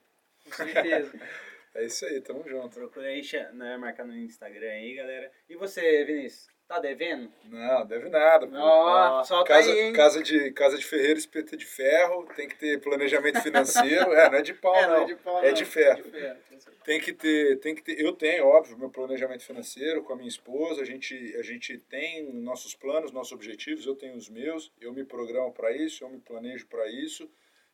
Com 0.45 0.51
certeza. 0.53 1.13
É 1.75 1.85
isso 1.85 2.05
aí, 2.07 2.21
tamo 2.23 2.43
junto. 2.49 2.75
Procura 2.75 3.07
aí, 3.07 3.23
né, 3.53 3.77
marcar 3.77 4.05
no 4.05 4.17
Instagram 4.17 4.69
aí, 4.71 4.95
galera. 4.95 5.31
E 5.49 5.55
você, 5.55 6.03
Vinícius, 6.05 6.49
tá 6.69 6.79
devendo? 6.79 7.33
Não, 7.45 7.87
deve 7.87 8.09
nada. 8.11 8.47
Ó, 8.53 9.25
solta 9.25 9.49
Casa, 9.55 9.73
aí, 9.73 9.81
hein? 9.81 9.93
casa, 9.95 10.23
de, 10.23 10.51
casa 10.53 10.77
de 10.77 10.85
ferreiro, 10.85 11.19
espeta 11.19 11.57
de 11.57 11.65
ferro, 11.65 12.27
tem 12.37 12.47
que 12.47 12.57
ter 12.57 12.79
planejamento 12.81 13.41
financeiro. 13.41 14.13
é, 14.13 14.31
não 14.31 14.39
é 14.39 14.43
de 14.43 14.53
pau, 14.53 14.77
É, 14.77 14.83
não. 14.87 14.95
não 14.95 15.03
é 15.03 15.07
de 15.07 15.17
pau, 15.17 15.43
é 15.43 15.47
não. 15.49 15.55
de 15.55 15.65
ferro. 15.65 16.03
De 16.03 16.11
ferro. 16.11 16.39
Tem 16.85 17.01
que 17.01 17.13
ter, 17.13 17.59
tem 17.61 17.75
que 17.75 17.83
ter. 17.83 17.99
Eu 18.01 18.13
tenho, 18.13 18.47
óbvio, 18.47 18.77
meu 18.79 18.91
planejamento 18.91 19.45
financeiro 19.45 20.03
com 20.03 20.13
a 20.13 20.17
minha 20.17 20.29
esposa. 20.29 20.83
A 20.83 20.85
gente, 20.85 21.15
a 21.37 21.43
gente 21.43 21.79
tem 21.79 22.31
nossos 22.33 22.75
planos, 22.75 23.13
nossos 23.13 23.33
objetivos. 23.33 23.87
Eu 23.87 23.95
tenho 23.95 24.17
os 24.17 24.29
meus. 24.29 24.71
Eu 24.81 24.93
me 24.93 25.05
programo 25.05 25.53
para 25.53 25.71
isso. 25.73 26.05
Eu 26.05 26.09
me 26.11 26.19
planejo 26.19 26.67
para 26.67 26.87
isso. 26.89 27.31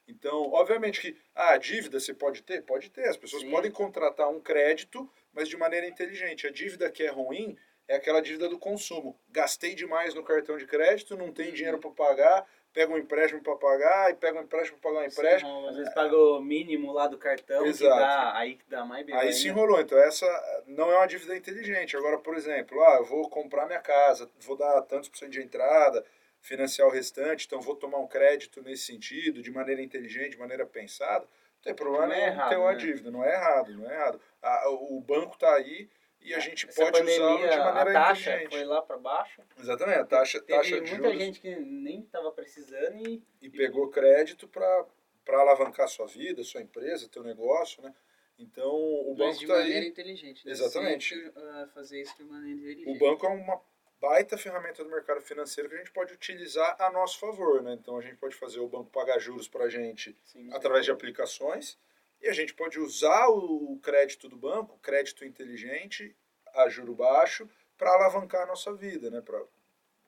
Então, 0.07 0.52
obviamente 0.52 1.00
que 1.00 1.16
ah, 1.35 1.54
a 1.54 1.57
dívida 1.57 1.98
você 1.98 2.12
pode 2.12 2.42
ter, 2.42 2.62
pode 2.62 2.90
ter. 2.90 3.09
As 3.09 3.16
pessoas 3.16 3.42
Sim. 3.42 3.50
podem 3.50 3.70
contratar 3.70 4.28
um 4.28 4.38
crédito, 4.40 5.11
mas 5.33 5.48
de 5.48 5.57
maneira 5.57 5.87
inteligente. 5.87 6.46
A 6.46 6.50
dívida 6.50 6.90
que 6.90 7.02
é 7.02 7.11
ruim 7.11 7.57
é 7.88 7.96
aquela 7.96 8.20
dívida 8.20 8.48
do 8.48 8.58
consumo. 8.58 9.18
Gastei 9.30 9.74
demais 9.74 10.14
no 10.14 10.22
cartão 10.22 10.56
de 10.56 10.66
crédito, 10.66 11.16
não 11.16 11.32
tem 11.32 11.52
dinheiro 11.52 11.78
para 11.78 11.90
pagar, 11.90 12.46
pega 12.72 12.92
um 12.92 12.98
empréstimo 12.98 13.42
para 13.42 13.56
pagar 13.56 14.10
e 14.10 14.14
pega 14.14 14.38
um 14.38 14.42
empréstimo 14.42 14.78
para 14.78 14.90
pagar 14.90 15.04
um 15.04 15.08
empréstimo. 15.08 15.60
Sim, 15.62 15.68
Às 15.68 15.76
vezes 15.76 15.94
pagou 15.94 16.38
o 16.38 16.42
mínimo 16.42 16.92
lá 16.92 17.06
do 17.06 17.18
cartão, 17.18 17.64
Exato. 17.66 18.00
dá, 18.00 18.36
aí 18.36 18.56
que 18.56 18.64
dá 18.68 18.84
mais 18.84 19.04
bem. 19.06 19.14
Aí 19.14 19.32
se 19.32 19.48
enrolou. 19.48 19.80
Então, 19.80 19.98
essa 19.98 20.26
não 20.66 20.90
é 20.90 20.96
uma 20.96 21.06
dívida 21.06 21.36
inteligente. 21.36 21.96
Agora, 21.96 22.18
por 22.18 22.34
exemplo, 22.36 22.82
ah, 22.82 22.96
eu 22.96 23.04
vou 23.04 23.28
comprar 23.28 23.66
minha 23.66 23.80
casa, 23.80 24.28
vou 24.40 24.56
dar 24.56 24.80
tantos 24.82 25.08
por 25.08 25.18
cento 25.18 25.30
de 25.30 25.42
entrada, 25.42 26.04
financiar 26.40 26.88
o 26.88 26.90
restante, 26.90 27.46
então 27.46 27.60
vou 27.60 27.74
tomar 27.76 27.98
um 27.98 28.06
crédito 28.06 28.60
nesse 28.62 28.84
sentido, 28.86 29.40
de 29.42 29.50
maneira 29.50 29.80
inteligente, 29.82 30.30
de 30.32 30.38
maneira 30.38 30.66
pensada. 30.66 31.24
Não 31.24 31.62
tem 31.62 31.74
problema 31.74 32.08
Não 32.08 32.14
é 32.14 32.26
errado, 32.26 32.48
ter 32.50 32.56
uma 32.56 32.72
né? 32.72 32.78
dívida. 32.78 33.10
Não 33.10 33.24
é 33.24 33.32
errado, 33.34 33.72
não 33.74 33.90
é 33.90 33.94
errado. 33.94 34.20
A- 34.42 34.68
o 34.68 35.00
banco 35.00 35.34
está 35.34 35.54
aí 35.54 35.88
e 36.24 36.34
a 36.34 36.38
gente 36.40 36.66
Essa 36.66 36.82
pode 36.82 37.02
usá-lo 37.02 37.37
de 37.38 37.46
maneira 37.46 37.64
a 37.82 37.92
taxa 37.92 38.30
inteligente. 38.30 38.50
foi 38.52 38.64
lá 38.64 38.82
para 38.82 38.96
baixo. 38.98 39.42
Exatamente, 39.60 39.98
a 39.98 40.04
taxa, 40.04 40.40
Teve 40.40 40.58
taxa 40.58 40.70
de 40.80 40.90
muita 40.90 40.96
juros 40.96 41.18
gente 41.18 41.40
que 41.40 41.54
nem 41.56 42.02
tava 42.02 42.32
precisando 42.32 43.06
e 43.06 43.22
e 43.42 43.50
pegou 43.50 43.88
crédito 43.90 44.48
para 44.48 44.87
alavancar 45.28 45.87
sua 45.88 46.06
vida, 46.06 46.42
sua 46.42 46.62
empresa, 46.62 47.08
teu 47.08 47.22
negócio, 47.22 47.82
né? 47.82 47.94
Então, 48.38 48.68
o 48.74 49.10
Mas 49.10 49.18
banco 49.18 49.38
de 49.38 49.44
está 49.44 49.58
maneira 49.58 49.80
aí. 49.80 49.88
inteligente. 49.88 50.44
Né? 50.44 50.50
Exatamente. 50.52 51.14
Sempre, 51.14 51.32
ah, 51.40 51.68
fazer 51.72 52.00
isso 52.00 52.16
de 52.16 52.24
maneira 52.24 52.58
inteligente. 52.58 52.90
O 52.90 52.98
banco 52.98 53.24
é 53.26 53.28
uma 53.28 53.60
baita 54.00 54.37
ferramenta 54.37 54.82
do 54.82 54.90
mercado 54.90 55.20
financeiro 55.20 55.68
que 55.68 55.76
a 55.76 55.78
gente 55.78 55.92
pode 55.92 56.12
utilizar 56.12 56.76
a 56.80 56.90
nosso 56.90 57.18
favor, 57.20 57.62
né? 57.62 57.74
Então 57.74 57.96
a 57.96 58.00
gente 58.02 58.16
pode 58.16 58.34
fazer 58.34 58.58
o 58.60 58.66
banco 58.66 58.90
pagar 58.90 59.18
juros 59.20 59.46
para 59.46 59.64
a 59.66 59.68
gente 59.68 60.16
Sim, 60.24 60.52
através 60.52 60.84
de 60.84 60.90
aplicações 60.90 61.78
e 62.24 62.28
a 62.28 62.32
gente 62.32 62.54
pode 62.54 62.80
usar 62.80 63.28
o 63.28 63.78
crédito 63.82 64.28
do 64.28 64.37
banco, 64.37 64.78
crédito 64.78 65.24
inteligente, 65.24 66.16
a 66.54 66.68
juro 66.68 66.94
baixo, 66.94 67.48
para 67.76 67.92
alavancar 67.92 68.42
a 68.42 68.46
nossa 68.46 68.72
vida, 68.72 69.10
né? 69.10 69.20
Para 69.20 69.42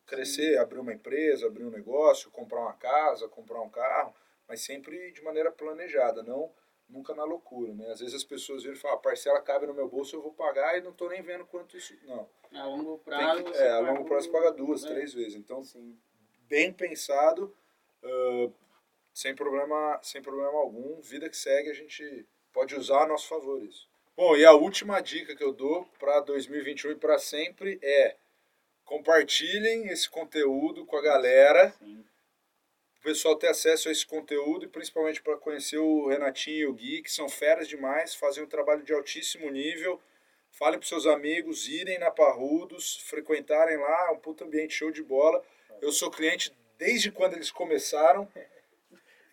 crescer, 0.07 0.59
abrir 0.59 0.79
uma 0.79 0.94
empresa, 0.94 1.46
abrir 1.46 1.64
um 1.64 1.70
negócio, 1.70 2.31
comprar 2.31 2.61
uma 2.61 2.72
casa, 2.72 3.29
comprar 3.29 3.61
um 3.61 3.68
carro, 3.68 4.14
mas 4.48 4.62
sempre 4.62 5.12
de 5.12 5.22
maneira 5.22 5.52
planejada, 5.52 6.22
não 6.22 6.50
nunca 6.88 7.14
na 7.14 7.24
loucura, 7.24 7.74
né? 7.74 7.90
Às 7.90 8.00
vezes 8.00 8.14
as 8.14 8.24
pessoas 8.24 8.62
viram 8.62 8.76
e 8.76 8.79
falam, 8.79 8.96
a 8.96 9.00
parcela 9.00 9.40
cabe 9.40 9.66
no 9.66 9.74
meu 9.74 9.88
bolso, 9.88 10.14
eu 10.14 10.22
vou 10.22 10.33
pagar 10.33 10.79
e 10.79 10.81
não 10.81 10.92
estou 10.92 11.09
nem 11.09 11.20
vendo 11.20 11.44
quanto 11.44 11.76
isso... 11.76 11.94
Não, 12.05 12.29
A 12.55 12.64
longo 12.64 12.98
prazo. 12.98 13.42
que, 13.42 13.50
você 13.50 13.62
é, 13.62 13.70
a 13.70 13.81
longo 13.81 14.05
prazo 14.05 14.31
paga 14.31 14.52
duas, 14.52 14.85
né? 14.85 14.90
três 14.90 15.12
vezes. 15.12 15.35
Então, 15.35 15.61
assim, 15.61 15.98
bem 16.48 16.72
pensado, 16.72 17.52
ah, 18.05 18.50
sem, 19.16 19.35
problema, 19.35 19.98
sem 20.02 20.20
problema 20.20 20.59
algum. 20.59 21.00
Vida 21.00 21.31
que 21.31 21.37
segue, 21.37 21.70
a 21.70 21.74
gente 21.74 22.26
pode 22.52 22.74
usar 22.74 23.05
a 23.05 23.07
nosso 23.07 23.26
favor 23.26 23.64
isso. 23.64 23.88
Bom, 24.14 24.37
e 24.37 24.44
a 24.44 24.52
última 24.52 25.00
dica 25.00 25.35
que 25.35 25.42
eu 25.42 25.55
dou 25.55 25.87
para 25.98 26.20
2021 26.20 26.90
e 26.92 26.96
para 26.96 27.18
sempre 27.18 27.79
é 27.83 28.16
compartilhem 28.85 29.88
esse 29.88 30.09
conteúdo 30.09 30.85
com 30.85 30.98
a 30.98 31.02
galera. 31.02 31.74
sim. 31.79 32.05
O 32.98 33.02
pessoal 33.07 33.37
ter 33.37 33.46
acesso 33.46 33.88
a 33.88 33.92
esse 33.92 34.05
conteúdo 34.05 34.64
e 34.64 34.68
principalmente 34.68 35.22
para 35.22 35.37
conhecer 35.37 35.79
o 35.79 36.09
Renatinho 36.09 36.57
e 36.57 36.66
o 36.66 36.72
Gui, 36.74 37.02
que 37.02 37.11
são 37.11 37.29
feras 37.29 37.68
demais, 37.68 38.16
fazem 38.16 38.42
um 38.42 38.48
trabalho 38.48 38.83
de 38.83 38.92
altíssimo 38.92 39.48
nível. 39.48 40.00
Falem 40.50 40.79
para 40.79 40.88
seus 40.88 41.07
amigos 41.07 41.68
irem 41.68 42.00
na 42.00 42.11
Parrudos, 42.11 42.96
frequentarem 43.05 43.76
lá, 43.76 44.09
é 44.09 44.11
um 44.11 44.18
puto 44.18 44.42
ambiente 44.42 44.74
show 44.74 44.90
de 44.90 45.05
bola. 45.05 45.42
Eu 45.81 45.92
sou 45.92 46.11
cliente 46.11 46.52
desde 46.76 47.12
quando 47.12 47.35
eles 47.35 47.50
começaram. 47.50 48.29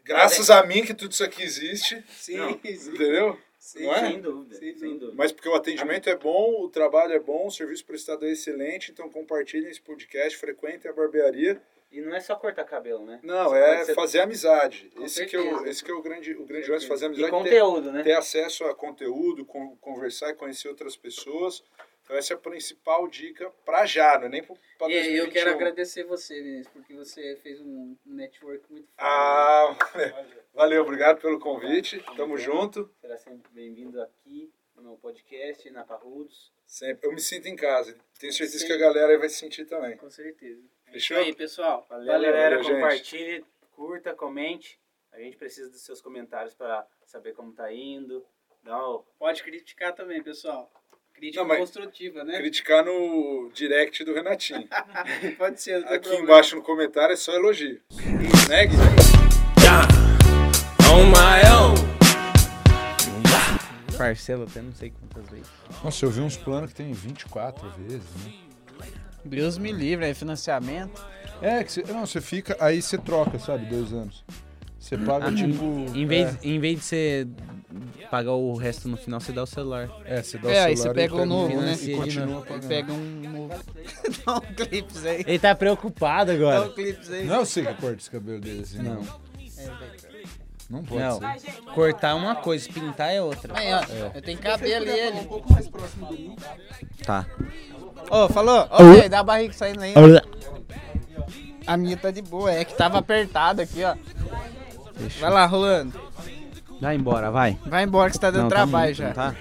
Graças 0.04 0.50
a 0.50 0.64
mim 0.64 0.84
que 0.84 0.94
tudo 0.94 1.12
isso 1.12 1.24
aqui 1.24 1.42
existe, 1.44 2.04
Sim, 2.10 2.38
Não. 2.38 2.50
sim. 2.54 2.92
entendeu? 2.92 3.38
sim. 3.58 3.88
É? 3.90 4.00
Sem 4.10 4.22
dúvida, 4.22 4.56
Sem 4.56 4.78
sem 4.78 4.98
dúvida. 4.98 5.14
Mas 5.16 5.32
porque 5.32 5.48
o 5.50 5.56
atendimento 5.56 6.10
é 6.10 6.16
bom, 6.16 6.62
o 6.62 6.70
trabalho 6.70 7.14
é 7.14 7.20
bom, 7.20 7.48
o 7.48 7.52
serviço 7.52 7.86
prestado 7.86 8.26
é 8.26 8.32
excelente, 8.32 8.92
então 8.92 9.10
compartilhem 9.10 9.70
esse 9.70 9.82
podcast, 9.82 10.38
frequentem 10.38 10.92
a 10.92 10.94
barbearia. 10.94 11.62
E 11.92 12.02
não 12.02 12.14
é 12.16 12.20
só 12.20 12.36
cortar 12.36 12.64
cabelo, 12.66 13.06
né? 13.06 13.20
Não, 13.22 13.50
Você 13.50 13.58
é 13.60 13.86
ser- 13.86 13.94
fazer 13.94 14.20
amizade. 14.22 14.92
Com 14.96 15.04
Esse 15.06 15.26
que, 15.28 15.36
é 15.36 15.40
o, 15.40 15.66
esse 15.68 15.84
que 15.84 15.92
é 15.92 15.94
o 15.94 16.02
grande, 16.02 16.34
o 16.34 16.44
grande 16.44 16.70
lance, 16.72 16.88
fazer 16.88 17.06
E 17.06 17.08
amizade. 17.08 17.32
ter- 17.32 17.38
conteúdo, 17.38 17.92
né? 17.92 18.02
ter 18.02 18.14
acesso 18.14 18.66
a 18.66 18.74
conteúdo, 18.74 19.46
con- 19.46 19.78
conversar 19.80 20.32
e 20.32 20.34
conhecer 20.34 20.68
outras 20.70 20.98
pessoas. 20.98 21.64
Então 22.04 22.18
essa 22.18 22.34
é 22.34 22.36
a 22.36 22.40
principal 22.40 23.08
dica 23.08 23.50
para 23.66 23.86
já, 23.86 24.18
não 24.20 24.26
é 24.26 24.30
nem 24.30 24.44
para 24.44 24.56
E 24.90 24.98
aí, 24.98 25.04
2021. 25.04 25.26
eu 25.26 25.32
quero 25.32 25.50
agradecer 25.52 26.04
você, 26.04 26.42
Vinícius, 26.42 26.68
porque 26.74 26.94
você 26.94 27.36
fez 27.38 27.62
um 27.62 27.96
network 28.06 28.70
muito 28.70 28.88
forte. 28.88 28.94
Ah, 28.98 29.76
valeu, 30.54 30.82
obrigado 30.84 31.22
pelo 31.22 31.40
convite. 31.40 32.04
Tamo 32.18 32.38
junto. 32.38 32.94
Será 33.00 33.18
sempre 33.18 33.50
bem-vindo 33.54 34.02
aqui 34.02 34.52
no 34.76 34.98
podcast, 34.98 35.70
na 35.70 35.86
Parrudos. 35.86 36.52
Sempre. 36.66 37.08
Eu 37.08 37.14
me 37.14 37.22
sinto 37.22 37.48
em 37.48 37.56
casa. 37.56 37.98
Tenho 38.20 38.34
certeza 38.34 38.60
Sim. 38.60 38.68
que 38.68 38.74
a 38.74 38.78
galera 38.78 39.18
vai 39.18 39.30
se 39.30 39.38
sentir 39.38 39.66
também. 39.66 39.96
Com 39.96 40.10
certeza. 40.10 40.62
É 40.88 40.92
Fechou? 40.92 41.18
isso 41.18 41.26
aí, 41.28 41.36
pessoal. 41.36 41.86
Valeu, 41.90 42.08
Valeu. 42.08 42.32
galera. 42.32 42.50
valeu, 42.58 42.64
gente. 42.64 42.74
compartilhe, 42.82 43.46
curta, 43.72 44.14
comente. 44.14 44.78
A 45.12 45.20
gente 45.20 45.38
precisa 45.38 45.70
dos 45.70 45.82
seus 45.86 46.02
comentários 46.02 46.54
para 46.54 46.86
saber 47.06 47.34
como 47.34 47.54
tá 47.54 47.72
indo. 47.72 48.26
Dá 48.64 48.78
o... 48.90 49.04
Pode 49.20 49.44
criticar 49.44 49.94
também, 49.94 50.22
pessoal. 50.24 50.70
Crítica 51.14 51.46
Não, 51.46 51.56
construtiva, 51.56 52.24
né? 52.24 52.38
Criticar 52.38 52.84
no 52.84 53.50
direct 53.54 54.04
do 54.04 54.14
Renatinho. 54.14 54.68
Pode 55.38 55.62
ser. 55.62 55.76
Aqui 55.86 56.00
problema. 56.00 56.24
embaixo 56.24 56.56
no 56.56 56.62
comentário 56.62 57.14
é 57.14 57.16
só 57.16 57.34
elogio. 57.34 57.80
Né, 58.50 58.66
Gui? 58.66 58.76
Yeah. 59.62 59.88
On 60.92 61.06
my 61.06 61.42
own. 61.54 61.94
Parcela 63.98 64.46
até 64.46 64.62
não 64.62 64.74
sei 64.74 64.92
quantas 64.92 65.30
vezes. 65.32 65.48
Nossa, 65.84 66.04
eu 66.06 66.10
vi 66.10 66.20
uns 66.22 66.36
planos 66.36 66.72
que 66.72 66.76
tem 66.78 66.92
24 66.92 67.70
vezes, 67.78 68.02
né? 68.26 68.34
Deus 69.24 69.58
me 69.58 69.72
livre, 69.72 70.06
é 70.06 70.14
financiamento. 70.14 71.02
É, 71.42 71.64
que 71.64 71.72
você, 71.72 71.84
não, 71.84 72.06
você 72.06 72.20
fica, 72.20 72.58
aí 72.60 72.82
você 72.82 72.98
troca, 72.98 73.40
sabe, 73.40 73.66
dois 73.68 73.94
anos. 73.94 74.26
Você 74.78 74.98
paga, 74.98 75.28
Ah, 75.28 75.34
tipo... 75.34 75.64
Em 75.96 76.06
vez, 76.06 76.38
em 76.44 76.60
vez 76.60 76.80
de 76.80 76.84
você 76.86 77.28
pagar 78.10 78.32
o 78.34 78.56
resto 78.56 78.88
no 78.88 78.98
final, 78.98 79.20
você 79.20 79.32
dá 79.32 79.44
o 79.44 79.48
celular. 79.48 79.90
É, 80.06 80.22
você 80.22 80.38
dá 80.38 80.48
o 80.48 80.52
É, 80.52 80.64
aí 80.66 80.78
celular 80.78 80.94
você 80.94 81.00
e 81.00 81.10
pega 81.10 81.16
o 81.22 81.26
novo, 81.26 81.62
né? 81.62 81.74
E 81.82 81.96
continua 81.96 82.42
pagando. 82.42 82.68
Pega 82.68 82.94
um 82.94 83.22
novo. 83.32 83.54
Dá 84.26 84.36
um 84.36 84.40
clipes 84.42 85.06
aí. 85.06 85.24
Ele 85.28 85.40
tá 85.40 85.56
preocupado 85.56 86.32
Dá 86.32 86.38
agora. 86.38 86.62
um 86.70 86.74
clipes 86.74 87.12
aí. 87.12 87.26
Não 87.26 87.36
é 87.36 87.40
você 87.40 87.62
que 87.66 87.74
corta 87.74 87.98
esse 87.98 88.12
cabelo 88.12 88.40
dele 88.40 88.62
assim, 88.64 88.78
não. 88.80 89.02
Não. 90.70 90.84
Pode 90.84 91.02
Não. 91.02 91.20
ser. 91.40 91.52
Cortar 91.76 92.10
é 92.12 92.14
uma 92.14 92.36
coisa, 92.36 92.68
pintar 92.70 93.14
é 93.14 93.22
outra. 93.22 93.54
Aí, 93.56 93.72
ó. 93.74 93.82
Eu 94.16 94.22
tenho 94.22 94.40
cabelo 94.40 94.90
ele. 94.90 95.28
Tá. 97.06 97.26
Ô, 98.10 98.28
falou? 98.30 98.68
Ô, 98.72 98.84
velho, 98.94 99.10
dá 99.10 99.20
a 99.20 99.24
barriga 99.24 99.54
saindo 99.54 99.82
aí. 99.82 99.94
A 101.66 101.78
minha 101.78 101.96
tá 101.96 102.12
de 102.12 102.22
boa, 102.22 102.52
é 102.52 102.66
que 102.66 102.76
tava 102.76 102.98
apertado 102.98 103.62
aqui, 103.62 103.84
ó. 103.84 103.96
Vai 105.20 105.30
lá, 105.32 105.46
Rolando. 105.46 106.00
Vai 106.84 106.96
embora, 106.98 107.32
vai. 107.32 107.58
Vai 107.66 107.84
embora 107.86 108.10
que 108.10 108.18
você 108.18 108.22
tá 108.22 108.30
dando 108.30 108.42
Não, 108.44 108.50
tá 108.50 108.56
trabalho 108.58 108.88
muito, 108.88 108.98
já. 108.98 109.08
não 109.08 109.14
Tá? 109.14 109.36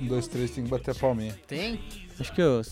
Um, 0.00 0.06
dois, 0.06 0.26
três, 0.26 0.50
tem 0.50 0.64
que 0.64 0.70
bater 0.70 0.92
a 0.92 0.94
palminha. 0.94 1.36
Tem? 1.46 1.78
Acho 2.18 2.32
que 2.32 2.40
eu. 2.40 2.62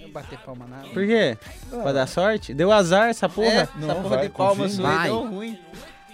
Vou 0.00 0.10
bater 0.10 0.36
palma 0.40 0.66
nada. 0.66 0.88
Por 0.88 1.06
quê? 1.06 1.38
Pra 1.70 1.92
dar 1.92 2.08
sorte? 2.08 2.52
Deu 2.52 2.72
azar 2.72 3.08
essa 3.08 3.26
É, 3.26 3.28
porra. 3.28 3.46
essa 3.52 3.72
Não, 3.76 4.02
porra 4.02 4.16
vai, 4.16 4.28
de 4.28 4.34
palma 4.34 4.64
confia 4.64 4.68
sua 4.76 5.02
deu 5.04 5.26
ruim. 5.30 5.58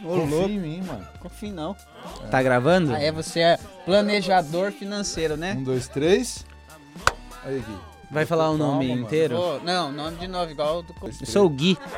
Ô, 0.04 0.08
Confia 0.08 0.26
louco. 0.36 0.48
em 0.50 0.58
mim, 0.58 0.82
mano. 0.82 1.08
Confio 1.20 1.52
não. 1.54 1.74
Tá 2.30 2.42
gravando? 2.42 2.92
Ah, 2.94 3.00
é, 3.00 3.10
você 3.10 3.40
é 3.40 3.58
planejador 3.86 4.70
financeiro, 4.72 5.36
né? 5.38 5.54
Um, 5.58 5.62
dois, 5.64 5.88
três. 5.88 6.44
Aí, 7.44 7.60
Gui. 7.66 7.76
Vai 8.10 8.26
falar 8.26 8.50
o 8.50 8.58
nome 8.58 8.90
inteiro? 8.90 9.36
Ô, 9.38 9.58
não, 9.60 9.90
nome 9.90 10.18
de 10.18 10.28
novo, 10.28 10.50
igual 10.50 10.78
o 10.80 10.82
do... 10.82 10.94
Eu 11.02 11.12
sou 11.26 11.46
o 11.46 11.48
Gui. 11.48 11.78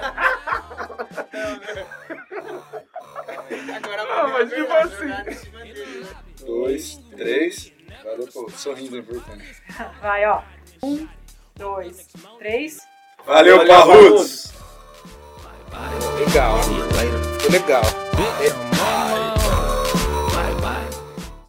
Dois, 6.44 7.00
três. 7.16 7.72
Valeu, 8.04 8.28
pô. 8.32 8.50
Sorrindo 8.50 8.96
é 8.96 9.00
importante. 9.00 9.62
Vai, 10.00 10.24
ó. 10.26 10.42
Um, 10.82 11.08
dois, 11.56 12.08
três. 12.38 12.78
Valeu, 13.26 13.66
Parrudos! 13.66 14.52
Legal. 16.18 16.58
Ficou 16.62 17.50
legal. 17.52 17.82